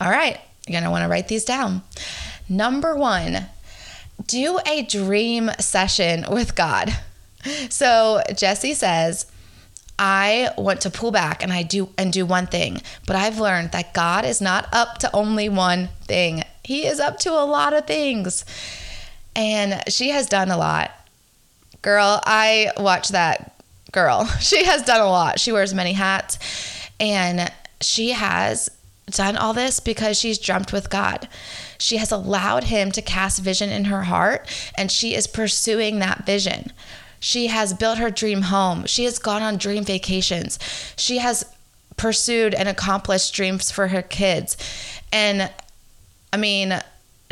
All 0.00 0.10
right. 0.10 0.38
You're 0.66 0.72
going 0.72 0.84
to 0.84 0.90
want 0.90 1.04
to 1.04 1.08
write 1.08 1.28
these 1.28 1.44
down. 1.44 1.82
Number 2.48 2.96
one, 2.96 3.46
do 4.26 4.58
a 4.66 4.82
dream 4.82 5.50
session 5.60 6.24
with 6.30 6.56
God. 6.56 6.92
So 7.70 8.22
Jessie 8.34 8.74
says, 8.74 9.26
I 9.98 10.50
want 10.58 10.82
to 10.82 10.90
pull 10.90 11.10
back 11.10 11.42
and 11.42 11.52
I 11.52 11.62
do 11.62 11.88
and 11.96 12.12
do 12.12 12.26
one 12.26 12.46
thing, 12.46 12.82
but 13.06 13.16
I've 13.16 13.38
learned 13.38 13.72
that 13.72 13.94
God 13.94 14.24
is 14.24 14.40
not 14.40 14.68
up 14.72 14.98
to 14.98 15.14
only 15.14 15.48
one 15.48 15.88
thing. 16.02 16.42
He 16.62 16.86
is 16.86 17.00
up 17.00 17.18
to 17.20 17.30
a 17.30 17.44
lot 17.44 17.72
of 17.72 17.86
things. 17.86 18.44
And 19.34 19.82
she 19.88 20.10
has 20.10 20.28
done 20.28 20.50
a 20.50 20.56
lot. 20.56 20.90
Girl, 21.82 22.20
I 22.24 22.72
watch 22.78 23.10
that 23.10 23.54
girl. 23.92 24.28
She 24.40 24.64
has 24.64 24.82
done 24.82 25.00
a 25.00 25.08
lot. 25.08 25.40
She 25.40 25.52
wears 25.52 25.72
many 25.72 25.92
hats 25.92 26.38
and 26.98 27.50
she 27.80 28.12
has 28.12 28.70
done 29.10 29.36
all 29.36 29.52
this 29.52 29.80
because 29.80 30.18
she's 30.18 30.38
dreamt 30.38 30.72
with 30.72 30.90
God. 30.90 31.28
She 31.78 31.98
has 31.98 32.10
allowed 32.10 32.64
Him 32.64 32.90
to 32.92 33.02
cast 33.02 33.40
vision 33.40 33.70
in 33.70 33.84
her 33.84 34.02
heart, 34.02 34.48
and 34.76 34.90
she 34.90 35.14
is 35.14 35.26
pursuing 35.26 35.98
that 35.98 36.24
vision. 36.26 36.72
She 37.26 37.48
has 37.48 37.74
built 37.74 37.98
her 37.98 38.08
dream 38.08 38.42
home. 38.42 38.86
She 38.86 39.02
has 39.02 39.18
gone 39.18 39.42
on 39.42 39.56
dream 39.56 39.82
vacations. 39.82 40.60
She 40.96 41.18
has 41.18 41.44
pursued 41.96 42.54
and 42.54 42.68
accomplished 42.68 43.34
dreams 43.34 43.68
for 43.68 43.88
her 43.88 44.00
kids. 44.00 44.56
And 45.12 45.50
I 46.32 46.36
mean, 46.36 46.80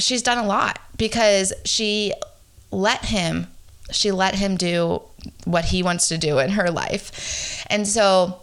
she's 0.00 0.20
done 0.20 0.38
a 0.38 0.46
lot 0.48 0.80
because 0.96 1.52
she 1.64 2.12
let 2.72 3.04
him 3.04 3.46
she 3.92 4.10
let 4.10 4.34
him 4.34 4.56
do 4.56 5.00
what 5.44 5.66
he 5.66 5.84
wants 5.84 6.08
to 6.08 6.18
do 6.18 6.40
in 6.40 6.50
her 6.50 6.72
life. 6.72 7.64
And 7.70 7.86
so 7.86 8.40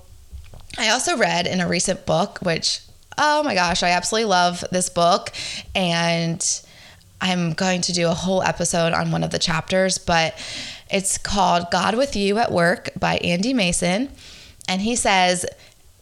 I 0.78 0.88
also 0.88 1.18
read 1.18 1.48
in 1.48 1.60
a 1.60 1.68
recent 1.68 2.06
book 2.06 2.40
which 2.42 2.80
oh 3.18 3.44
my 3.44 3.56
gosh, 3.56 3.84
I 3.84 3.90
absolutely 3.90 4.30
love 4.30 4.64
this 4.72 4.88
book. 4.88 5.34
And 5.76 6.42
I'm 7.22 7.54
going 7.54 7.82
to 7.82 7.94
do 7.94 8.08
a 8.08 8.14
whole 8.14 8.42
episode 8.42 8.94
on 8.94 9.12
one 9.12 9.24
of 9.24 9.30
the 9.30 9.40
chapters, 9.40 9.98
but 9.98 10.36
it's 10.90 11.18
called 11.18 11.72
God 11.72 11.96
with 11.96 12.16
You 12.16 12.40
at 12.40 12.52
Work 12.52 12.90
by 13.00 13.18
Andy 13.18 13.54
Mason. 13.54 14.10
And 14.68 14.82
he 14.82 14.96
says, 14.96 15.46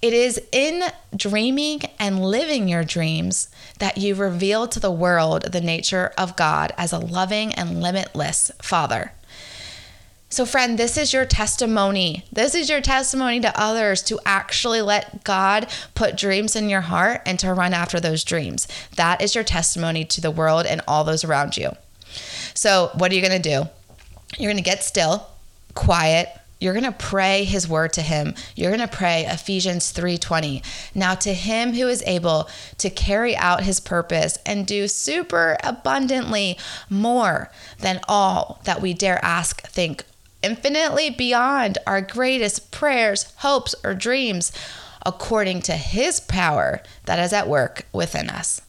it 0.02 0.14
is 0.14 0.42
in 0.54 0.84
dreaming 1.14 1.82
and 2.00 2.24
living 2.24 2.70
your 2.70 2.86
dreams 2.86 3.50
that 3.80 3.98
you 3.98 4.16
reveal 4.16 4.68
to 4.70 4.80
the 4.80 4.92
world 4.92 5.52
the 5.52 5.60
nature 5.60 6.14
of 6.18 6.38
God 6.38 6.72
as 6.78 6.94
a 6.94 7.00
loving 7.00 7.54
and 7.54 7.82
limitless 7.82 8.50
Father. 8.62 9.12
So, 10.32 10.46
friend, 10.46 10.78
this 10.78 10.96
is 10.96 11.12
your 11.12 11.26
testimony. 11.26 12.24
This 12.32 12.54
is 12.54 12.70
your 12.70 12.82
testimony 12.82 13.40
to 13.40 13.60
others 13.60 14.04
to 14.04 14.20
actually 14.28 14.82
let 14.82 15.24
God 15.24 15.68
put 15.96 16.16
dreams 16.16 16.56
in 16.56 16.70
your 16.70 16.82
heart 16.82 17.22
and 17.26 17.40
to 17.40 17.52
run 17.52 17.74
after 17.74 18.00
those 18.00 18.24
dreams. 18.24 18.68
That 18.96 19.24
is 19.24 19.34
your 19.34 19.44
testimony 19.44 20.06
to 20.06 20.22
the 20.22 20.30
world 20.30 20.68
and 20.68 20.82
all 20.88 21.04
those 21.04 21.24
around 21.24 21.58
you. 21.58 21.72
So, 22.54 22.92
what 22.94 23.12
are 23.12 23.16
you 23.16 23.22
going 23.22 23.42
to 23.42 23.50
do? 23.50 23.68
You're 24.38 24.52
going 24.52 24.64
to 24.64 24.70
get 24.70 24.84
still, 24.84 25.26
quiet, 25.74 26.30
you're 26.60 26.74
going 26.74 26.84
to 26.84 26.92
pray 26.92 27.46
his 27.46 27.70
word 27.70 27.94
to 27.94 28.02
him 28.02 28.36
you're 28.56 28.76
going 28.76 28.86
to 28.86 28.96
pray 28.96 29.26
ephesians 29.26 29.94
3.20 29.94 30.62
now 30.94 31.16
to 31.16 31.34
him 31.34 31.74
who 31.74 31.88
is 31.88 32.04
able 32.06 32.50
to 32.78 32.90
carry 32.90 33.36
out 33.38 33.64
his 33.64 33.80
purpose 33.80 34.38
and 34.46 34.68
do 34.68 34.86
super 34.88 35.58
abundantly 35.64 36.58
more 36.90 37.50
than 37.80 38.00
all 38.10 38.60
that 38.66 38.82
we 38.82 38.94
dare 38.94 39.24
ask 39.24 39.66
think 39.68 40.04
infinitely 40.42 41.10
beyond 41.10 41.78
our 41.86 42.02
greatest 42.02 42.72
prayers, 42.72 43.34
hopes, 43.38 43.76
or 43.84 43.94
dreams, 43.94 44.52
according 45.06 45.62
to 45.64 45.74
his 45.74 46.20
power 46.20 46.82
that 47.06 47.20
is 47.20 47.34
at 47.34 47.48
work 47.48 47.86
within 47.94 48.30
us. 48.30 48.62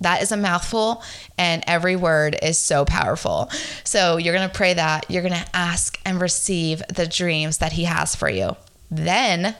That 0.00 0.22
is 0.22 0.32
a 0.32 0.36
mouthful, 0.36 1.02
and 1.38 1.62
every 1.66 1.96
word 1.96 2.36
is 2.42 2.58
so 2.58 2.84
powerful. 2.84 3.50
So, 3.84 4.16
you're 4.16 4.34
to 4.48 4.54
pray 4.54 4.74
that. 4.74 5.08
You're 5.08 5.22
to 5.34 5.56
ask 5.56 5.98
and 6.04 6.20
receive 6.20 6.82
the 6.88 7.06
dreams 7.06 7.58
that 7.58 7.72
He 7.72 7.84
has 7.84 8.14
for 8.14 8.28
you. 8.28 8.56
Then, 8.90 9.54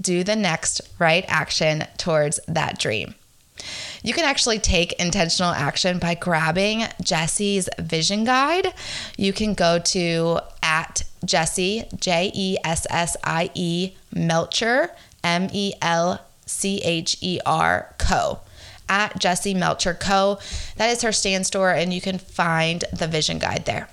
do 0.00 0.24
the 0.24 0.36
next 0.36 0.82
right 0.98 1.24
action 1.26 1.84
towards 1.96 2.38
that 2.46 2.78
dream. 2.78 3.14
You 4.02 4.12
can 4.12 4.24
actually 4.24 4.58
take 4.58 4.92
intentional 4.94 5.52
action 5.52 5.98
by 5.98 6.14
grabbing 6.14 6.84
Jessie's 7.00 7.68
vision 7.78 8.24
guide. 8.24 8.74
You 9.16 9.32
can 9.32 9.54
go 9.54 9.78
to 9.78 10.40
at 10.62 11.04
Jessie, 11.24 11.84
J 11.98 12.30
E 12.34 12.56
S 12.64 12.86
S 12.90 13.16
I 13.22 13.50
E, 13.54 13.92
Melcher, 14.12 14.90
M 15.22 15.48
E 15.52 15.74
L 15.80 16.24
C 16.46 16.80
H 16.82 17.16
E 17.20 17.38
R 17.46 17.94
Co. 17.98 18.40
At 18.88 19.18
Jessie 19.18 19.54
Melcher 19.54 19.94
Co. 19.94 20.38
That 20.76 20.90
is 20.90 21.02
her 21.02 21.12
Stan 21.12 21.44
Store, 21.44 21.70
and 21.70 21.94
you 21.94 22.00
can 22.00 22.18
find 22.18 22.84
the 22.92 23.06
vision 23.06 23.38
guide 23.38 23.64
there. 23.64 23.88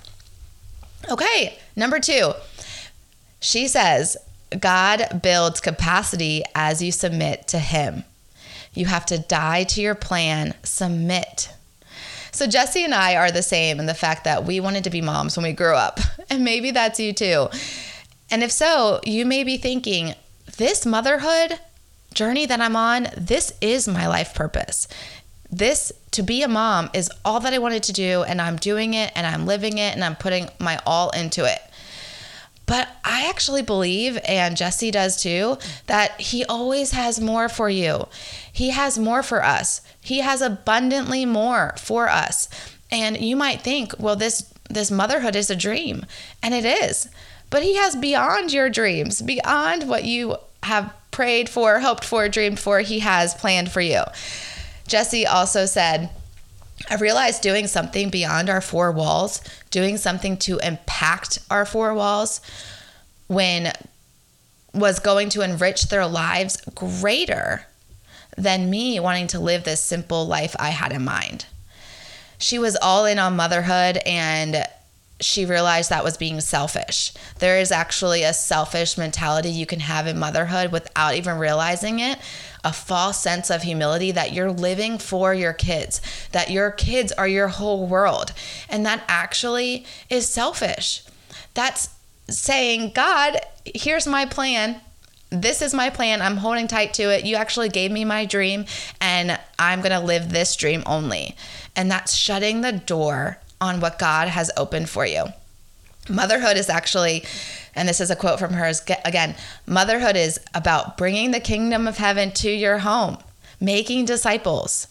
Okay, 1.08 1.58
number 1.76 2.00
two. 2.00 2.32
She 3.38 3.68
says, 3.68 4.16
God 4.58 5.20
builds 5.22 5.60
capacity 5.60 6.42
as 6.54 6.82
you 6.82 6.92
submit 6.92 7.46
to 7.48 7.58
Him. 7.58 8.04
You 8.72 8.86
have 8.86 9.06
to 9.06 9.18
die 9.18 9.64
to 9.64 9.80
your 9.80 9.94
plan, 9.94 10.54
submit. 10.62 11.52
So, 12.32 12.46
Jessie 12.46 12.84
and 12.84 12.94
I 12.94 13.16
are 13.16 13.30
the 13.30 13.42
same 13.42 13.80
in 13.80 13.86
the 13.86 13.94
fact 13.94 14.24
that 14.24 14.44
we 14.44 14.60
wanted 14.60 14.84
to 14.84 14.90
be 14.90 15.00
moms 15.00 15.36
when 15.36 15.44
we 15.44 15.52
grew 15.52 15.74
up. 15.74 16.00
And 16.32 16.44
maybe 16.44 16.70
that's 16.70 17.00
you 17.00 17.12
too. 17.12 17.48
And 18.30 18.44
if 18.44 18.52
so, 18.52 19.00
you 19.04 19.26
may 19.26 19.42
be 19.42 19.56
thinking, 19.56 20.14
this 20.58 20.86
motherhood 20.86 21.58
journey 22.14 22.46
that 22.46 22.60
I'm 22.60 22.76
on, 22.76 23.08
this 23.16 23.52
is 23.60 23.88
my 23.88 24.06
life 24.06 24.32
purpose. 24.32 24.86
This 25.50 25.90
to 26.12 26.22
be 26.22 26.42
a 26.42 26.48
mom 26.48 26.88
is 26.94 27.10
all 27.24 27.40
that 27.40 27.52
I 27.52 27.58
wanted 27.58 27.82
to 27.84 27.92
do, 27.92 28.22
and 28.22 28.40
I'm 28.40 28.56
doing 28.56 28.94
it 28.94 29.10
and 29.16 29.26
I'm 29.26 29.44
living 29.44 29.78
it 29.78 29.94
and 29.94 30.04
I'm 30.04 30.14
putting 30.14 30.48
my 30.60 30.80
all 30.86 31.10
into 31.10 31.44
it. 31.44 31.60
But 32.70 32.88
I 33.04 33.28
actually 33.28 33.62
believe, 33.62 34.16
and 34.28 34.56
Jessie 34.56 34.92
does 34.92 35.20
too, 35.20 35.58
that 35.88 36.20
He 36.20 36.44
always 36.44 36.92
has 36.92 37.20
more 37.20 37.48
for 37.48 37.68
you. 37.68 38.06
He 38.52 38.70
has 38.70 38.96
more 38.96 39.24
for 39.24 39.44
us. 39.44 39.80
He 40.00 40.20
has 40.20 40.40
abundantly 40.40 41.26
more 41.26 41.74
for 41.76 42.08
us. 42.08 42.48
And 42.88 43.20
you 43.20 43.34
might 43.34 43.62
think, 43.62 43.94
well, 43.98 44.14
this 44.14 44.54
this 44.68 44.88
motherhood 44.88 45.34
is 45.34 45.50
a 45.50 45.56
dream, 45.56 46.06
and 46.44 46.54
it 46.54 46.64
is. 46.64 47.08
But 47.50 47.64
He 47.64 47.74
has 47.74 47.96
beyond 47.96 48.52
your 48.52 48.70
dreams, 48.70 49.20
beyond 49.20 49.88
what 49.88 50.04
you 50.04 50.36
have 50.62 50.94
prayed 51.10 51.48
for, 51.48 51.80
hoped 51.80 52.04
for, 52.04 52.28
dreamed 52.28 52.60
for. 52.60 52.78
He 52.78 53.00
has 53.00 53.34
planned 53.34 53.72
for 53.72 53.80
you. 53.80 54.04
Jessie 54.86 55.26
also 55.26 55.66
said, 55.66 56.08
I 56.88 56.96
realized 56.96 57.42
doing 57.42 57.66
something 57.66 58.10
beyond 58.10 58.48
our 58.48 58.60
four 58.60 58.90
walls, 58.90 59.42
doing 59.70 59.96
something 59.96 60.36
to 60.38 60.58
impact 60.58 61.38
our 61.50 61.66
four 61.66 61.94
walls, 61.94 62.40
when 63.26 63.72
was 64.72 64.98
going 64.98 65.28
to 65.30 65.42
enrich 65.42 65.88
their 65.88 66.06
lives 66.06 66.60
greater 66.74 67.66
than 68.36 68.70
me 68.70 68.98
wanting 69.00 69.26
to 69.28 69.40
live 69.40 69.64
this 69.64 69.82
simple 69.82 70.26
life 70.26 70.56
I 70.58 70.70
had 70.70 70.92
in 70.92 71.04
mind. 71.04 71.46
She 72.38 72.58
was 72.58 72.76
all 72.76 73.04
in 73.04 73.18
on 73.18 73.36
motherhood 73.36 73.98
and 74.06 74.64
she 75.20 75.44
realized 75.44 75.90
that 75.90 76.04
was 76.04 76.16
being 76.16 76.40
selfish. 76.40 77.12
There 77.40 77.58
is 77.58 77.70
actually 77.70 78.22
a 78.22 78.32
selfish 78.32 78.96
mentality 78.96 79.50
you 79.50 79.66
can 79.66 79.80
have 79.80 80.06
in 80.06 80.18
motherhood 80.18 80.72
without 80.72 81.14
even 81.14 81.36
realizing 81.36 82.00
it 82.00 82.18
a 82.64 82.72
false 82.72 83.20
sense 83.20 83.50
of 83.50 83.62
humility 83.62 84.10
that 84.12 84.32
you're 84.32 84.52
living 84.52 84.98
for 84.98 85.32
your 85.32 85.52
kids, 85.52 86.00
that 86.32 86.50
your 86.50 86.70
kids 86.70 87.12
are 87.12 87.28
your 87.28 87.48
whole 87.48 87.86
world. 87.86 88.32
And 88.68 88.84
that 88.86 89.02
actually 89.08 89.86
is 90.08 90.28
selfish. 90.28 91.02
That's 91.54 91.88
saying, 92.28 92.92
God, 92.94 93.38
here's 93.64 94.06
my 94.06 94.26
plan. 94.26 94.80
This 95.30 95.62
is 95.62 95.72
my 95.72 95.90
plan. 95.90 96.22
I'm 96.22 96.38
holding 96.38 96.68
tight 96.68 96.94
to 96.94 97.04
it. 97.04 97.24
You 97.24 97.36
actually 97.36 97.68
gave 97.68 97.92
me 97.92 98.04
my 98.04 98.24
dream, 98.24 98.64
and 99.00 99.38
I'm 99.58 99.80
going 99.80 99.92
to 99.92 100.00
live 100.00 100.30
this 100.30 100.56
dream 100.56 100.82
only. 100.86 101.36
And 101.76 101.90
that's 101.90 102.14
shutting 102.14 102.60
the 102.60 102.72
door 102.72 103.38
on 103.60 103.80
what 103.80 103.98
God 103.98 104.28
has 104.28 104.50
opened 104.56 104.88
for 104.88 105.06
you. 105.06 105.26
Motherhood 106.08 106.56
is 106.56 106.68
actually 106.68 107.24
and 107.80 107.88
this 107.88 107.98
is 107.98 108.10
a 108.10 108.16
quote 108.16 108.38
from 108.38 108.52
hers 108.52 108.82
again 109.06 109.34
motherhood 109.64 110.14
is 110.14 110.38
about 110.52 110.98
bringing 110.98 111.30
the 111.30 111.40
kingdom 111.40 111.88
of 111.88 111.96
heaven 111.96 112.30
to 112.30 112.50
your 112.50 112.78
home, 112.78 113.16
making 113.58 114.04
disciples. 114.04 114.86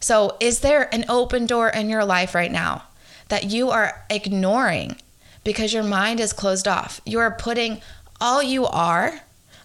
So, 0.00 0.36
is 0.38 0.60
there 0.60 0.94
an 0.94 1.06
open 1.08 1.46
door 1.46 1.70
in 1.70 1.88
your 1.88 2.04
life 2.04 2.34
right 2.34 2.52
now 2.52 2.84
that 3.28 3.44
you 3.44 3.70
are 3.70 4.04
ignoring 4.10 4.96
because 5.44 5.72
your 5.72 5.82
mind 5.82 6.20
is 6.20 6.34
closed 6.34 6.68
off? 6.68 7.00
You 7.06 7.20
are 7.20 7.30
putting 7.30 7.80
all 8.20 8.42
you 8.42 8.66
are, 8.66 9.20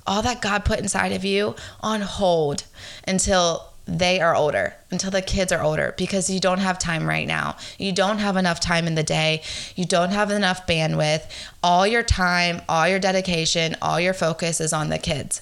all 0.08 0.22
that 0.22 0.42
God 0.42 0.64
put 0.64 0.80
inside 0.80 1.12
of 1.12 1.26
you, 1.26 1.56
on 1.82 2.00
hold 2.00 2.64
until 3.06 3.74
they 3.88 4.20
are 4.20 4.36
older, 4.36 4.76
until 4.90 5.12
the 5.12 5.22
kids 5.22 5.52
are 5.52 5.62
older, 5.62 5.94
because 5.98 6.30
you 6.30 6.40
don't 6.40 6.60
have 6.60 6.80
time 6.80 7.08
right 7.08 7.28
now. 7.28 7.56
You 7.78 7.92
don't 7.92 8.18
have 8.18 8.36
enough 8.36 8.60
time 8.60 8.88
in 8.88 8.96
the 8.96 9.04
day. 9.04 9.44
You 9.76 9.86
don't 9.86 10.12
have 10.12 10.32
enough 10.32 10.66
bandwidth. 10.66 11.30
All 11.62 11.86
your 11.86 12.04
time, 12.04 12.62
all 12.68 12.88
your 12.88 13.00
dedication, 13.00 13.76
all 13.82 14.00
your 14.00 14.14
focus 14.14 14.60
is 14.60 14.74
on 14.74 14.90
the 14.90 14.98
kids. 14.98 15.42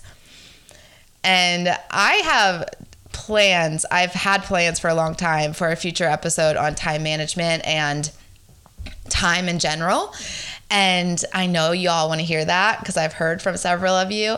And 1.23 1.69
I 1.89 2.13
have 2.15 2.69
plans, 3.13 3.85
I've 3.89 4.11
had 4.11 4.43
plans 4.43 4.79
for 4.79 4.89
a 4.89 4.95
long 4.95 5.15
time 5.15 5.53
for 5.53 5.69
a 5.69 5.75
future 5.75 6.05
episode 6.05 6.57
on 6.57 6.75
time 6.75 7.03
management 7.03 7.65
and 7.65 8.11
time 9.07 9.47
in 9.47 9.59
general. 9.59 10.13
And 10.69 11.23
I 11.33 11.45
know 11.45 11.71
you 11.71 11.89
all 11.89 12.09
want 12.09 12.19
to 12.19 12.25
hear 12.25 12.43
that 12.43 12.79
because 12.79 12.97
I've 12.97 13.13
heard 13.13 13.41
from 13.41 13.55
several 13.55 13.93
of 13.93 14.11
you. 14.11 14.37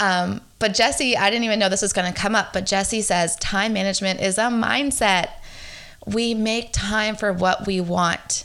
Um, 0.00 0.40
but 0.60 0.74
Jessie, 0.74 1.16
I 1.16 1.30
didn't 1.30 1.44
even 1.44 1.58
know 1.58 1.68
this 1.68 1.82
was 1.82 1.94
going 1.94 2.12
to 2.12 2.18
come 2.18 2.36
up, 2.36 2.52
but 2.52 2.66
Jessie 2.66 3.00
says 3.02 3.34
time 3.36 3.72
management 3.72 4.20
is 4.20 4.38
a 4.38 4.42
mindset. 4.42 5.30
We 6.06 6.34
make 6.34 6.72
time 6.72 7.16
for 7.16 7.32
what 7.32 7.66
we 7.66 7.80
want. 7.80 8.44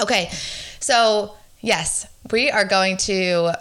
Okay, 0.02 0.30
so 0.80 1.36
yes, 1.62 2.08
we 2.32 2.52
are 2.52 2.66
going 2.66 2.98
to 2.98 3.54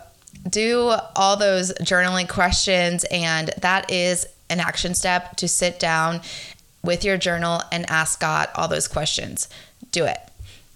do 0.48 0.92
all 1.14 1.36
those 1.36 1.72
journaling 1.74 2.26
questions, 2.28 3.04
and 3.10 3.50
that 3.58 3.90
is 3.90 4.26
an 4.48 4.58
action 4.58 4.94
step 4.94 5.36
to 5.36 5.46
sit 5.46 5.78
down 5.78 6.22
with 6.82 7.04
your 7.04 7.16
journal 7.16 7.62
and 7.70 7.88
ask 7.90 8.20
God 8.20 8.48
all 8.54 8.68
those 8.68 8.88
questions. 8.88 9.48
Do 9.92 10.04
it. 10.04 10.18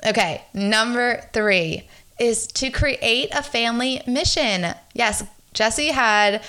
Okay, 0.06 0.42
number 0.52 1.22
three 1.32 1.88
is 2.18 2.46
to 2.48 2.70
create 2.70 3.30
a 3.32 3.42
family 3.42 4.02
mission. 4.06 4.74
Yes, 4.92 5.24
Jessie 5.52 5.88
had 5.88 6.42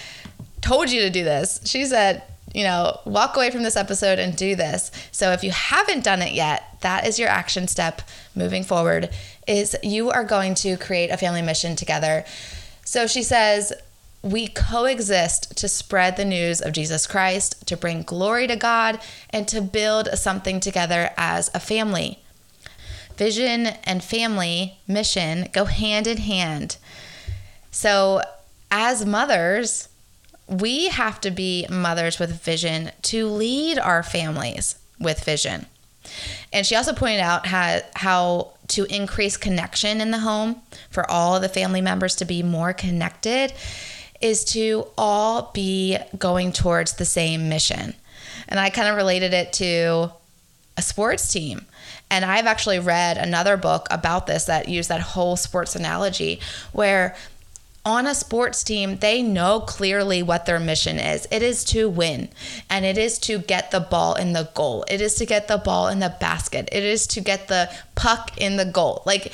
told 0.61 0.91
you 0.91 1.01
to 1.01 1.09
do 1.09 1.23
this. 1.23 1.61
She 1.65 1.85
said, 1.85 2.23
you 2.53 2.63
know, 2.63 2.99
walk 3.05 3.35
away 3.35 3.51
from 3.51 3.63
this 3.63 3.75
episode 3.75 4.19
and 4.19 4.35
do 4.35 4.55
this. 4.55 4.91
So 5.11 5.31
if 5.31 5.43
you 5.43 5.51
haven't 5.51 6.03
done 6.03 6.21
it 6.21 6.33
yet, 6.33 6.63
that 6.81 7.05
is 7.05 7.19
your 7.19 7.29
action 7.29 7.67
step 7.67 8.01
moving 8.33 8.63
forward 8.63 9.09
is 9.47 9.75
you 9.83 10.09
are 10.09 10.23
going 10.23 10.55
to 10.55 10.77
create 10.77 11.09
a 11.09 11.17
family 11.17 11.41
mission 11.41 11.75
together. 11.75 12.25
So 12.83 13.07
she 13.07 13.23
says, 13.23 13.73
we 14.25 14.47
coexist 14.47 15.55
to 15.55 15.69
spread 15.69 16.17
the 16.17 16.25
news 16.25 16.59
of 16.59 16.73
Jesus 16.73 17.05
Christ, 17.05 17.67
to 17.67 17.77
bring 17.77 18.01
glory 18.01 18.47
to 18.47 18.55
God, 18.55 18.99
and 19.29 19.47
to 19.47 19.61
build 19.61 20.09
something 20.17 20.59
together 20.59 21.11
as 21.15 21.51
a 21.53 21.59
family. 21.59 22.17
Vision 23.17 23.67
and 23.83 24.03
family 24.03 24.79
mission 24.87 25.47
go 25.53 25.65
hand 25.65 26.07
in 26.07 26.17
hand. 26.17 26.77
So, 27.69 28.23
as 28.71 29.05
mothers, 29.05 29.89
we 30.47 30.87
have 30.87 31.21
to 31.21 31.29
be 31.29 31.67
mothers 31.69 32.17
with 32.17 32.41
vision 32.41 32.91
to 33.03 33.27
lead 33.27 33.77
our 33.77 34.01
families 34.01 34.79
with 34.99 35.23
vision. 35.23 35.67
And 36.51 36.65
she 36.65 36.75
also 36.75 36.93
pointed 36.93 37.21
out 37.21 37.45
how, 37.45 37.81
how 37.95 38.53
to 38.69 38.85
increase 38.85 39.37
connection 39.37 40.01
in 40.01 40.09
the 40.09 40.19
home 40.19 40.63
for 40.89 41.09
all 41.09 41.39
the 41.39 41.49
family 41.49 41.81
members 41.81 42.15
to 42.15 42.25
be 42.25 42.41
more 42.41 42.73
connected 42.73 43.53
is 44.25 44.43
to 44.43 44.87
all 44.97 45.51
be 45.53 45.97
going 46.17 46.51
towards 46.51 46.93
the 46.93 47.05
same 47.05 47.47
mission. 47.47 47.93
And 48.47 48.59
I 48.59 48.69
kind 48.69 48.87
of 48.87 48.95
related 48.95 49.33
it 49.33 49.53
to 49.53 50.11
a 50.77 50.81
sports 50.81 51.31
team. 51.31 51.65
And 52.09 52.25
I've 52.25 52.47
actually 52.47 52.79
read 52.79 53.17
another 53.17 53.55
book 53.55 53.87
about 53.91 54.27
this 54.27 54.45
that 54.45 54.67
used 54.67 54.89
that 54.89 55.01
whole 55.01 55.35
sports 55.35 55.75
analogy 55.75 56.39
where 56.71 57.15
on 57.85 58.07
a 58.07 58.15
sports 58.15 58.63
team, 58.63 58.97
they 58.97 59.21
know 59.21 59.59
clearly 59.59 60.23
what 60.23 60.47
their 60.47 60.59
mission 60.59 60.97
is. 60.97 61.27
It 61.29 61.43
is 61.43 61.63
to 61.65 61.87
win, 61.87 62.29
and 62.67 62.83
it 62.83 62.97
is 62.97 63.19
to 63.19 63.37
get 63.37 63.69
the 63.69 63.79
ball 63.79 64.15
in 64.15 64.33
the 64.33 64.49
goal. 64.55 64.85
It 64.89 65.01
is 65.01 65.13
to 65.15 65.25
get 65.27 65.47
the 65.47 65.59
ball 65.59 65.87
in 65.89 65.99
the 65.99 66.15
basket. 66.19 66.67
It 66.71 66.83
is 66.83 67.05
to 67.07 67.21
get 67.21 67.47
the 67.47 67.69
puck 67.93 68.35
in 68.37 68.57
the 68.57 68.65
goal. 68.65 69.03
Like 69.05 69.33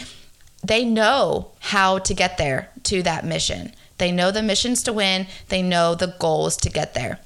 they 0.61 0.83
know 0.83 1.51
how 1.59 1.99
to 1.99 2.13
get 2.13 2.37
there 2.37 2.69
to 2.83 3.01
that 3.03 3.25
mission. 3.25 3.71
They 4.01 4.11
know 4.11 4.31
the 4.31 4.41
mission's 4.41 4.81
to 4.83 4.93
win, 4.93 5.27
they 5.49 5.61
know 5.61 5.93
the 5.93 6.15
goal 6.17 6.47
is 6.47 6.57
to 6.57 6.71
get 6.71 6.95
there. 6.95 7.19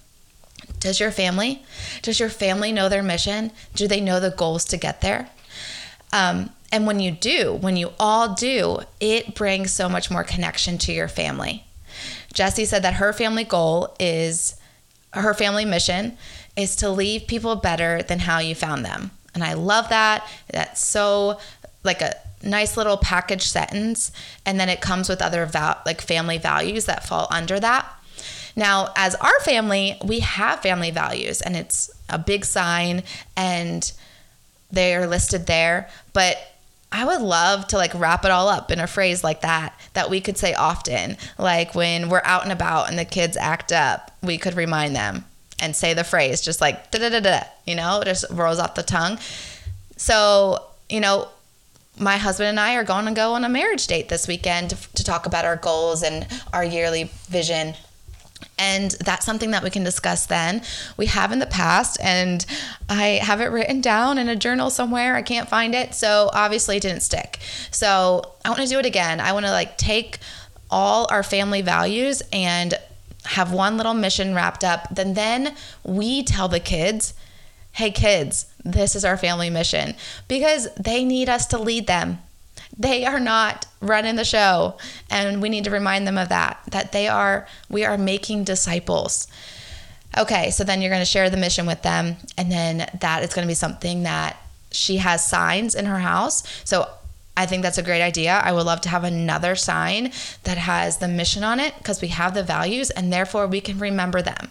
Does 0.81 0.99
your 0.99 1.09
family? 1.09 1.63
Does 2.01 2.19
your 2.19 2.27
family 2.27 2.73
know 2.73 2.89
their 2.89 3.01
mission? 3.01 3.53
Do 3.75 3.87
they 3.87 4.01
know 4.01 4.19
the 4.19 4.31
goals 4.31 4.65
to 4.65 4.77
get 4.77 4.99
there? 4.99 5.29
Um, 6.11 6.49
and 6.73 6.85
when 6.85 6.99
you 6.99 7.11
do, 7.11 7.53
when 7.53 7.77
you 7.77 7.93
all 7.97 8.35
do, 8.35 8.79
it 8.99 9.35
brings 9.35 9.71
so 9.71 9.87
much 9.87 10.11
more 10.11 10.25
connection 10.25 10.77
to 10.79 10.91
your 10.91 11.07
family. 11.07 11.63
Jessie 12.33 12.65
said 12.65 12.83
that 12.83 12.95
her 12.95 13.13
family 13.13 13.45
goal 13.45 13.95
is 13.97 14.59
her 15.13 15.33
family 15.33 15.63
mission 15.63 16.17
is 16.57 16.75
to 16.75 16.89
leave 16.89 17.25
people 17.25 17.55
better 17.55 18.03
than 18.03 18.19
how 18.19 18.39
you 18.39 18.53
found 18.53 18.83
them. 18.83 19.11
And 19.33 19.45
I 19.45 19.53
love 19.53 19.87
that. 19.87 20.27
That's 20.51 20.83
so 20.83 21.39
like 21.85 22.01
a 22.01 22.15
nice 22.45 22.77
little 22.77 22.97
package 22.97 23.47
sentence 23.47 24.11
and 24.45 24.59
then 24.59 24.69
it 24.69 24.81
comes 24.81 25.09
with 25.09 25.21
other 25.21 25.45
val- 25.45 25.81
like 25.85 26.01
family 26.01 26.37
values 26.37 26.85
that 26.85 27.05
fall 27.07 27.27
under 27.31 27.59
that. 27.59 27.85
Now, 28.55 28.93
as 28.95 29.15
our 29.15 29.39
family, 29.41 29.97
we 30.03 30.19
have 30.21 30.61
family 30.61 30.91
values 30.91 31.41
and 31.41 31.57
it's 31.57 31.91
a 32.09 32.17
big 32.17 32.45
sign 32.45 33.03
and 33.35 33.91
they 34.71 34.95
are 34.95 35.07
listed 35.07 35.45
there, 35.47 35.89
but 36.13 36.37
I 36.91 37.03
would 37.03 37.21
love 37.21 37.67
to 37.67 37.77
like 37.77 37.93
wrap 37.93 38.23
it 38.23 38.31
all 38.31 38.47
up 38.47 38.71
in 38.71 38.79
a 38.79 38.87
phrase 38.87 39.23
like 39.23 39.41
that 39.41 39.77
that 39.93 40.09
we 40.09 40.21
could 40.21 40.37
say 40.37 40.53
often. 40.53 41.17
Like 41.37 41.75
when 41.75 42.09
we're 42.09 42.21
out 42.23 42.43
and 42.43 42.51
about 42.53 42.89
and 42.89 42.97
the 42.97 43.03
kids 43.05 43.35
act 43.35 43.73
up, 43.73 44.11
we 44.23 44.37
could 44.37 44.53
remind 44.53 44.95
them 44.95 45.25
and 45.59 45.75
say 45.75 45.93
the 45.93 46.03
phrase 46.03 46.41
just 46.41 46.61
like 46.61 46.91
da 46.91 46.99
da 46.99 47.09
da 47.09 47.19
da, 47.19 47.43
you 47.65 47.75
know, 47.75 48.01
just 48.05 48.25
rolls 48.31 48.59
off 48.59 48.75
the 48.75 48.83
tongue. 48.83 49.19
So, 49.97 50.63
you 50.89 51.01
know, 51.01 51.27
my 51.97 52.17
husband 52.17 52.49
and 52.49 52.59
I 52.59 52.75
are 52.75 52.83
going 52.83 53.05
to 53.05 53.11
go 53.11 53.33
on 53.33 53.45
a 53.45 53.49
marriage 53.49 53.87
date 53.87 54.09
this 54.09 54.27
weekend 54.27 54.71
to, 54.71 54.93
to 54.93 55.03
talk 55.03 55.25
about 55.25 55.45
our 55.45 55.55
goals 55.55 56.03
and 56.03 56.27
our 56.53 56.63
yearly 56.63 57.09
vision 57.29 57.75
and 58.57 58.91
that's 58.91 59.25
something 59.25 59.51
that 59.51 59.63
we 59.63 59.69
can 59.69 59.83
discuss 59.83 60.25
then. 60.25 60.61
We 60.97 61.07
have 61.07 61.31
in 61.31 61.39
the 61.39 61.45
past, 61.45 61.97
and 62.01 62.45
I 62.87 63.19
have 63.21 63.41
it 63.41 63.47
written 63.47 63.81
down 63.81 64.17
in 64.17 64.29
a 64.29 64.35
journal 64.35 64.69
somewhere. 64.69 65.15
I 65.15 65.21
can't 65.21 65.49
find 65.49 65.75
it. 65.75 65.93
So 65.93 66.29
obviously 66.33 66.77
it 66.77 66.81
didn't 66.81 67.01
stick. 67.01 67.39
So 67.71 68.33
I 68.43 68.49
want 68.49 68.61
to 68.61 68.67
do 68.67 68.79
it 68.79 68.85
again. 68.85 69.19
I 69.19 69.33
want 69.33 69.45
to 69.45 69.51
like 69.51 69.77
take 69.77 70.19
all 70.71 71.07
our 71.11 71.23
family 71.23 71.61
values 71.61 72.21
and 72.31 72.75
have 73.25 73.51
one 73.51 73.75
little 73.75 73.93
mission 73.93 74.33
wrapped 74.33 74.63
up. 74.63 74.87
Then 74.89 75.15
then 75.15 75.55
we 75.83 76.23
tell 76.23 76.47
the 76.47 76.59
kids, 76.59 77.13
hey 77.75 77.91
kids, 77.91 78.45
this 78.63 78.95
is 78.95 79.03
our 79.03 79.17
family 79.17 79.49
mission 79.49 79.95
because 80.29 80.73
they 80.75 81.03
need 81.03 81.27
us 81.27 81.45
to 81.47 81.57
lead 81.57 81.87
them. 81.87 82.17
They 82.77 83.05
are 83.05 83.19
not 83.19 83.67
running 83.81 84.15
the 84.15 84.23
show. 84.23 84.77
And 85.09 85.41
we 85.41 85.49
need 85.49 85.65
to 85.65 85.69
remind 85.69 86.07
them 86.07 86.17
of 86.17 86.29
that, 86.29 86.61
that 86.71 86.93
they 86.93 87.09
are, 87.09 87.47
we 87.69 87.83
are 87.83 87.97
making 87.97 88.45
disciples. 88.45 89.27
Okay, 90.17 90.51
so 90.51 90.63
then 90.63 90.81
you're 90.81 90.89
going 90.89 91.01
to 91.01 91.05
share 91.05 91.29
the 91.29 91.35
mission 91.35 91.65
with 91.65 91.81
them. 91.81 92.15
And 92.37 92.49
then 92.49 92.89
that 93.01 93.23
is 93.23 93.33
going 93.33 93.45
to 93.45 93.51
be 93.51 93.55
something 93.55 94.03
that 94.03 94.37
she 94.71 94.97
has 94.97 95.27
signs 95.27 95.75
in 95.75 95.85
her 95.85 95.99
house. 95.99 96.43
So 96.63 96.89
I 97.35 97.45
think 97.45 97.61
that's 97.61 97.77
a 97.77 97.83
great 97.83 98.01
idea. 98.01 98.41
I 98.41 98.53
would 98.53 98.65
love 98.65 98.79
to 98.81 98.89
have 98.89 99.03
another 99.03 99.55
sign 99.55 100.13
that 100.45 100.57
has 100.57 100.99
the 100.99 101.09
mission 101.09 101.43
on 101.43 101.59
it 101.59 101.77
because 101.77 102.01
we 102.01 102.07
have 102.07 102.33
the 102.33 102.43
values 102.43 102.89
and 102.89 103.11
therefore 103.11 103.47
we 103.47 103.59
can 103.59 103.79
remember 103.79 104.21
them. 104.21 104.49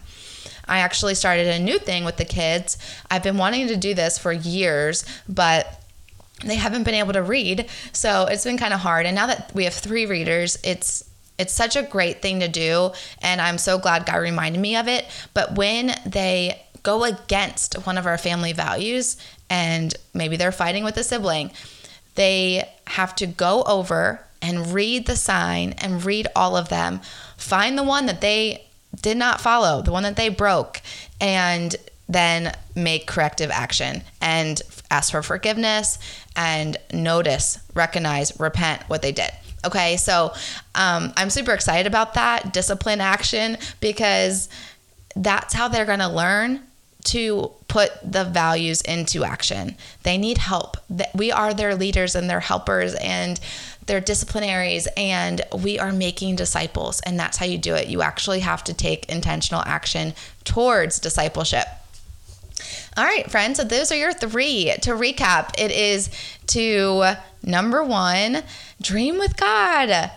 I 0.67 0.79
actually 0.79 1.15
started 1.15 1.49
a 1.49 1.59
new 1.59 1.79
thing 1.79 2.05
with 2.05 2.17
the 2.17 2.25
kids. 2.25 2.79
I've 3.11 3.23
been 3.23 3.37
wanting 3.37 3.69
to 3.69 3.77
do 3.77 3.95
this 3.95 4.19
for 4.19 4.33
years, 4.33 5.05
but 5.29 5.81
they 6.45 6.57
haven't 6.57 6.85
been 6.85 6.95
able 6.95 7.13
to 7.13 7.23
read. 7.23 7.69
So 7.93 8.27
it's 8.27 8.45
been 8.45 8.59
kind 8.59 8.75
of 8.75 8.81
hard. 8.81 9.07
And 9.07 9.15
now 9.15 9.27
that 9.27 9.53
we 9.55 9.65
have 9.65 9.75
three 9.75 10.07
readers, 10.07 10.59
it's 10.65 11.05
it's 11.37 11.53
such 11.53 11.75
a 11.75 11.83
great 11.83 12.23
thing 12.23 12.39
to 12.39 12.49
do 12.49 12.93
and 13.21 13.41
I'm 13.41 13.59
so 13.59 13.77
glad 13.77 14.07
God 14.07 14.19
reminded 14.19 14.61
me 14.61 14.77
of 14.77 14.87
it. 14.87 15.05
But 15.35 15.57
when 15.57 15.93
they 16.07 16.63
go 16.85 17.03
against 17.03 17.75
one 17.87 17.99
of 17.99 18.07
our 18.07 18.19
family 18.19 18.53
values 18.53 19.17
and 19.51 19.95
maybe 20.13 20.37
they're 20.37 20.53
fighting 20.53 20.85
with 20.85 20.97
a 20.97 21.03
sibling, 21.03 21.51
they 22.15 22.69
have 22.87 23.17
to 23.17 23.27
go 23.27 23.65
over 23.65 24.25
and 24.41 24.73
read 24.73 25.07
the 25.07 25.17
sign 25.17 25.73
and 25.79 26.05
read 26.05 26.29
all 26.37 26.57
of 26.57 26.69
them. 26.69 27.01
Find 27.37 27.77
the 27.77 27.83
one 27.83 28.07
that 28.07 28.21
they 28.21 28.67
did 29.03 29.17
not 29.17 29.41
follow, 29.41 29.83
the 29.83 29.93
one 29.93 30.03
that 30.03 30.17
they 30.17 30.29
broke, 30.29 30.81
and 31.21 31.75
then 32.09 32.53
make 32.75 33.07
corrective 33.07 33.51
action 33.51 34.03
and 34.21 34.61
ask 34.91 35.11
for 35.11 35.23
forgiveness 35.23 35.99
and 36.37 36.77
notice, 36.93 37.59
recognize, 37.75 38.39
repent 38.39 38.83
what 38.89 39.03
they 39.03 39.13
did. 39.13 39.31
Okay, 39.65 39.97
so 39.97 40.33
um, 40.75 41.13
I'm 41.17 41.31
super 41.31 41.53
excited 41.53 41.87
about 41.87 42.15
that 42.15 42.53
discipline 42.53 43.01
action 43.01 43.57
because 43.81 44.49
that's 45.17 45.55
how 45.55 45.69
they're 45.69 45.87
gonna 45.87 46.13
learn 46.13 46.61
to 47.05 47.51
put 47.69 47.93
the 48.03 48.25
values 48.25 48.81
into 48.83 49.25
action. 49.25 49.77
They 50.03 50.19
need 50.19 50.39
help. 50.39 50.77
We 51.15 51.31
are 51.31 51.53
their 51.53 51.75
leaders 51.75 52.15
and 52.15 52.29
their 52.29 52.41
helpers 52.41 52.95
and 52.95 53.39
their 53.87 54.01
disciplinaries, 54.01 54.87
and 54.97 55.43
we 55.63 55.79
are 55.79 55.93
making 55.93 56.37
disciples. 56.37 57.01
And 57.01 57.19
that's 57.19 57.37
how 57.37 57.47
you 57.47 57.59
do 57.59 57.75
it. 57.75 57.89
You 57.89 58.03
actually 58.03 58.41
have 58.41 58.65
to 58.65 58.75
take 58.75 59.09
intentional 59.11 59.63
action 59.67 60.15
towards 60.45 60.99
discipleship. 60.99 61.67
All 62.97 63.05
right, 63.05 63.31
friends. 63.31 63.59
So 63.59 63.65
those 63.65 63.93
are 63.93 63.97
your 63.97 64.13
three. 64.13 64.73
To 64.83 64.93
recap, 64.93 65.51
it 65.59 65.71
is 65.71 66.11
to 66.49 67.17
number 67.43 67.85
one, 67.85 68.43
dream 68.81 69.19
with 69.19 69.37
God 69.37 70.11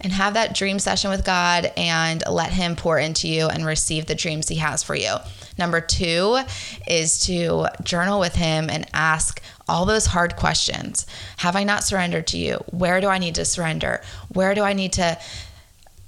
and 0.00 0.12
have 0.12 0.34
that 0.34 0.54
dream 0.54 0.78
session 0.78 1.10
with 1.10 1.24
God 1.24 1.72
and 1.76 2.22
let 2.28 2.52
Him 2.52 2.76
pour 2.76 2.98
into 2.98 3.28
you 3.28 3.48
and 3.48 3.64
receive 3.64 4.06
the 4.06 4.14
dreams 4.14 4.48
He 4.48 4.56
has 4.56 4.82
for 4.82 4.94
you. 4.94 5.16
Number 5.58 5.80
two 5.80 6.38
is 6.86 7.20
to 7.26 7.66
journal 7.82 8.20
with 8.20 8.36
Him 8.36 8.70
and 8.70 8.86
ask 8.94 9.42
all 9.68 9.84
those 9.84 10.06
hard 10.06 10.36
questions. 10.36 11.06
Have 11.38 11.56
I 11.56 11.64
not 11.64 11.84
surrendered 11.84 12.26
to 12.28 12.38
you? 12.38 12.56
Where 12.70 13.00
do 13.00 13.08
I 13.08 13.18
need 13.18 13.34
to 13.34 13.44
surrender? 13.44 14.00
Where 14.28 14.54
do 14.54 14.62
I 14.62 14.72
need 14.72 14.92
to 14.94 15.18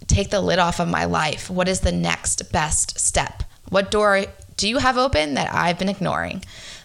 take 0.06 0.30
the 0.30 0.40
lid 0.40 0.58
off 0.58 0.80
of 0.80 0.88
my 0.88 1.04
life? 1.04 1.50
What 1.50 1.68
is 1.68 1.80
the 1.80 1.92
next 1.92 2.52
best 2.52 2.98
step? 2.98 3.42
What 3.68 3.90
door 3.90 4.24
do 4.56 4.68
you 4.68 4.78
have 4.78 4.96
open 4.96 5.34
that 5.34 5.54
I've 5.54 5.78
been 5.78 5.88
ignoring? 5.88 6.44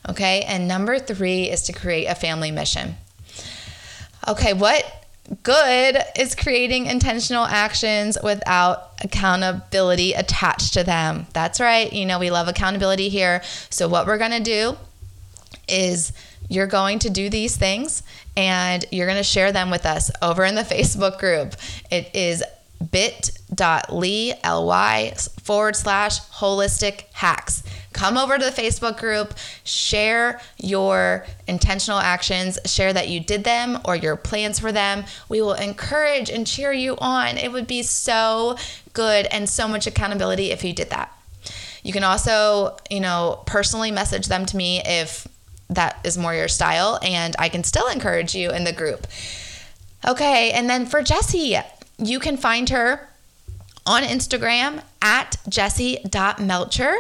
Okay. 0.10 0.42
And 0.42 0.68
number 0.68 1.00
three 1.00 1.50
is 1.50 1.64
to 1.64 1.74
create 1.74 2.06
a 2.06 2.16
family 2.16 2.52
mission. 2.52 2.96
Okay. 4.28 4.54
What 4.54 5.05
good 5.44 5.98
is 6.18 6.36
creating 6.36 6.86
intentional 6.86 7.46
actions 7.46 8.18
without 8.24 8.94
accountability 9.04 10.14
attached 10.14 10.74
to 10.74 10.84
them? 10.84 11.28
That's 11.34 11.60
right. 11.60 11.92
You 11.92 12.06
know, 12.06 12.20
we 12.20 12.32
love 12.32 12.48
accountability 12.48 13.10
here. 13.10 13.42
So, 13.70 13.88
what 13.88 14.08
we're 14.08 14.18
going 14.18 14.32
to 14.32 14.40
do 14.40 14.78
is 15.68 16.14
you're 16.48 16.68
going 16.68 17.00
to 17.00 17.10
do 17.10 17.30
these 17.30 17.58
things 17.58 18.04
and 18.38 18.86
you're 18.92 19.08
going 19.08 19.18
to 19.18 19.24
share 19.24 19.52
them 19.52 19.70
with 19.70 19.86
us 19.86 20.12
over 20.22 20.44
in 20.44 20.56
the 20.56 20.62
Facebook 20.64 21.20
group. 21.20 21.56
It 21.90 22.14
is 22.14 22.44
bit.ly 22.92 24.34
ly 24.44 25.14
forward 25.42 25.76
slash 25.76 26.20
holistic 26.22 27.06
hacks. 27.14 27.64
Come 27.94 28.18
over 28.18 28.38
to 28.38 28.44
the 28.44 28.52
Facebook 28.52 29.00
group, 29.00 29.36
share 29.64 30.42
your 30.58 31.26
intentional 31.48 32.00
actions, 32.00 32.60
share 32.66 32.92
that 32.92 33.08
you 33.08 33.22
did 33.22 33.46
them 33.46 33.80
or 33.86 33.96
your 33.96 34.18
plans 34.18 34.60
for 34.60 34.74
them. 34.74 35.06
We 35.30 35.42
will 35.42 35.54
encourage 35.54 36.30
and 36.30 36.46
cheer 36.46 36.74
you 36.74 36.98
on. 36.98 37.38
It 37.38 37.54
would 37.54 37.68
be 37.68 37.84
so 37.84 38.58
good 38.92 39.28
and 39.28 39.48
so 39.48 39.68
much 39.68 39.88
accountability 39.88 40.52
if 40.52 40.64
you 40.64 40.74
did 40.74 40.90
that. 40.90 41.18
You 41.84 41.94
can 41.94 42.04
also, 42.04 42.76
you 42.90 43.00
know, 43.00 43.44
personally 43.46 43.92
message 43.92 44.28
them 44.28 44.46
to 44.48 44.58
me 44.58 44.82
if 44.84 45.26
that 45.70 46.00
is 46.04 46.18
more 46.18 46.34
your 46.34 46.48
style, 46.48 47.00
and 47.02 47.36
I 47.40 47.48
can 47.48 47.64
still 47.64 47.88
encourage 47.88 48.36
you 48.36 48.52
in 48.52 48.66
the 48.66 48.74
group. 48.74 49.08
Okay, 50.08 50.52
and 50.52 50.70
then 50.70 50.86
for 50.86 51.02
Jessie, 51.02 51.58
you 51.98 52.20
can 52.20 52.38
find 52.38 52.70
her 52.70 53.10
on 53.86 54.04
Instagram 54.04 54.82
at 55.02 55.38
jessie.melcher. 55.48 56.96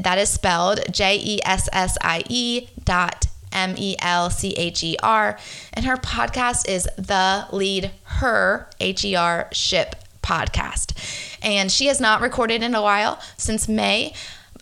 That 0.00 0.18
is 0.18 0.28
spelled 0.28 0.80
J 0.90 1.18
E 1.22 1.40
S 1.44 1.68
S 1.72 1.96
I 2.02 2.22
E 2.28 2.68
dot 2.84 3.26
M 3.52 3.74
E 3.78 3.96
L 4.00 4.28
C 4.28 4.50
H 4.52 4.84
E 4.84 4.96
R. 5.02 5.38
And 5.72 5.86
her 5.86 5.96
podcast 5.96 6.68
is 6.68 6.86
The 6.96 7.46
Lead 7.50 7.90
Her 8.04 8.68
H 8.78 9.04
E 9.04 9.16
R 9.16 9.48
Ship 9.52 9.96
Podcast. 10.22 11.38
And 11.42 11.72
she 11.72 11.86
has 11.86 12.00
not 12.00 12.20
recorded 12.20 12.62
in 12.62 12.74
a 12.74 12.82
while 12.82 13.20
since 13.38 13.68
May 13.68 14.12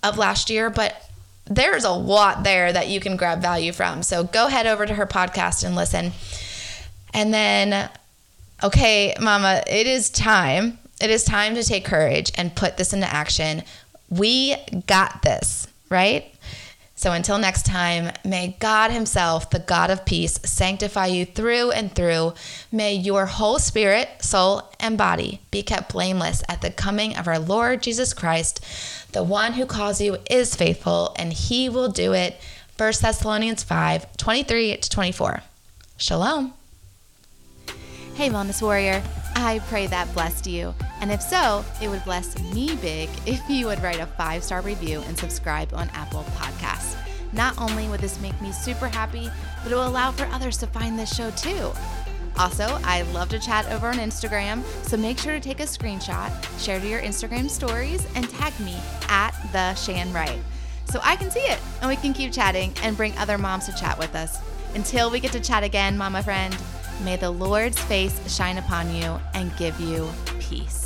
of 0.02 0.18
last 0.18 0.50
year, 0.50 0.70
but 0.70 1.11
there's 1.46 1.85
a 1.85 1.90
lot 1.90 2.44
there 2.44 2.72
that 2.72 2.88
you 2.88 3.00
can 3.00 3.16
grab 3.16 3.42
value 3.42 3.72
from. 3.72 4.02
So 4.02 4.24
go 4.24 4.46
head 4.46 4.66
over 4.66 4.87
to 4.87 4.94
her 4.94 5.07
podcast 5.07 5.64
and 5.64 5.74
listen. 5.74 6.12
And 7.12 7.33
then, 7.35 7.90
okay, 8.62 9.14
mama, 9.21 9.62
it 9.69 9.87
is 9.87 10.11
time. 10.11 10.79
It 11.01 11.11
is 11.11 11.25
time 11.25 11.55
to 11.55 11.64
take 11.64 11.85
courage 11.85 12.31
and 12.37 12.55
put 12.55 12.77
this 12.77 12.93
into 12.93 13.12
action. 13.12 13.62
We 14.11 14.57
got 14.87 15.23
this, 15.23 15.67
right? 15.90 16.35
So 16.97 17.12
until 17.12 17.38
next 17.38 17.67
time, 17.67 18.12
may 18.25 18.57
God 18.61 18.93
Himself, 18.93 19.51
the 19.51 19.59
God 19.59 19.90
of 19.90 20.05
peace, 20.05 20.38
sanctify 20.45 21.07
you 21.07 21.27
through 21.27 21.73
and 21.73 21.93
through. 21.93 22.35
May 22.71 22.95
your 22.95 23.27
whole 23.27 23.59
spirit, 23.59 24.09
soul, 24.21 24.73
and 24.79 24.97
body 24.97 25.40
be 25.51 25.62
kept 25.62 25.93
blameless 25.93 26.43
at 26.49 26.62
the 26.62 26.71
coming 26.71 27.17
of 27.17 27.27
our 27.27 27.40
Lord 27.40 27.83
Jesus 27.83 28.14
Christ. 28.14 28.64
The 29.12 29.25
one 29.25 29.55
who 29.55 29.67
calls 29.67 30.01
you 30.01 30.19
is 30.31 30.55
faithful, 30.55 31.14
and 31.19 31.33
He 31.33 31.69
will 31.69 31.88
do 31.88 32.12
it. 32.12 32.40
1 32.79 32.93
Thessalonians 33.03 33.64
5 33.64 34.17
23 34.17 34.77
to 34.77 34.88
24. 34.88 35.43
Shalom. 35.97 36.55
Hey, 38.14 38.31
Wellness 38.31 38.62
Warrior. 38.62 39.03
I 39.35 39.61
pray 39.66 39.88
that 39.88 40.12
blessed 40.14 40.46
you. 40.46 40.72
And 41.00 41.11
if 41.11 41.20
so, 41.20 41.64
it 41.83 41.88
would 41.88 42.05
bless 42.05 42.38
me 42.55 42.77
big 42.77 43.11
if 43.27 43.42
you 43.50 43.66
would 43.66 43.83
write 43.83 43.98
a 43.98 44.07
five 44.07 44.44
star 44.44 44.61
review 44.61 45.03
and 45.09 45.18
subscribe 45.18 45.74
on 45.74 45.90
Apple 45.90 46.22
Podcasts. 46.37 46.96
Not 47.33 47.59
only 47.59 47.88
would 47.88 47.98
this 47.98 48.20
make 48.20 48.40
me 48.40 48.53
super 48.53 48.87
happy, 48.87 49.29
but 49.64 49.72
it 49.72 49.74
will 49.74 49.88
allow 49.88 50.12
for 50.12 50.27
others 50.27 50.57
to 50.59 50.68
find 50.68 50.96
this 50.96 51.12
show 51.12 51.33
too. 51.33 51.72
Also, 52.38 52.79
I 52.85 53.03
love 53.12 53.31
to 53.31 53.40
chat 53.40 53.68
over 53.72 53.88
on 53.88 53.96
Instagram, 53.96 54.62
so 54.85 54.96
make 54.96 55.18
sure 55.18 55.35
to 55.35 55.40
take 55.40 55.59
a 55.59 55.64
screenshot, 55.64 56.31
share 56.64 56.79
to 56.79 56.87
your 56.87 57.00
Instagram 57.00 57.50
stories, 57.50 58.07
and 58.14 58.31
tag 58.31 58.59
me 58.61 58.77
at 59.09 59.33
the 59.50 59.74
Shan 59.74 60.12
Wright 60.12 60.38
so 60.85 61.00
I 61.03 61.16
can 61.16 61.31
see 61.31 61.40
it 61.40 61.59
and 61.81 61.88
we 61.90 61.96
can 61.96 62.12
keep 62.12 62.33
chatting 62.33 62.72
and 62.85 62.96
bring 62.96 63.16
other 63.18 63.38
moms 63.38 63.66
to 63.66 63.72
chat 63.74 63.98
with 63.98 64.14
us. 64.14 64.38
Until 64.77 65.11
we 65.11 65.18
get 65.18 65.33
to 65.33 65.40
chat 65.40 65.64
again, 65.64 65.96
mama 65.96 66.22
friend, 66.22 66.57
May 67.02 67.16
the 67.16 67.30
Lord's 67.30 67.78
face 67.78 68.14
shine 68.35 68.59
upon 68.59 68.94
you 68.94 69.18
and 69.35 69.54
give 69.57 69.78
you 69.80 70.09
peace. 70.38 70.84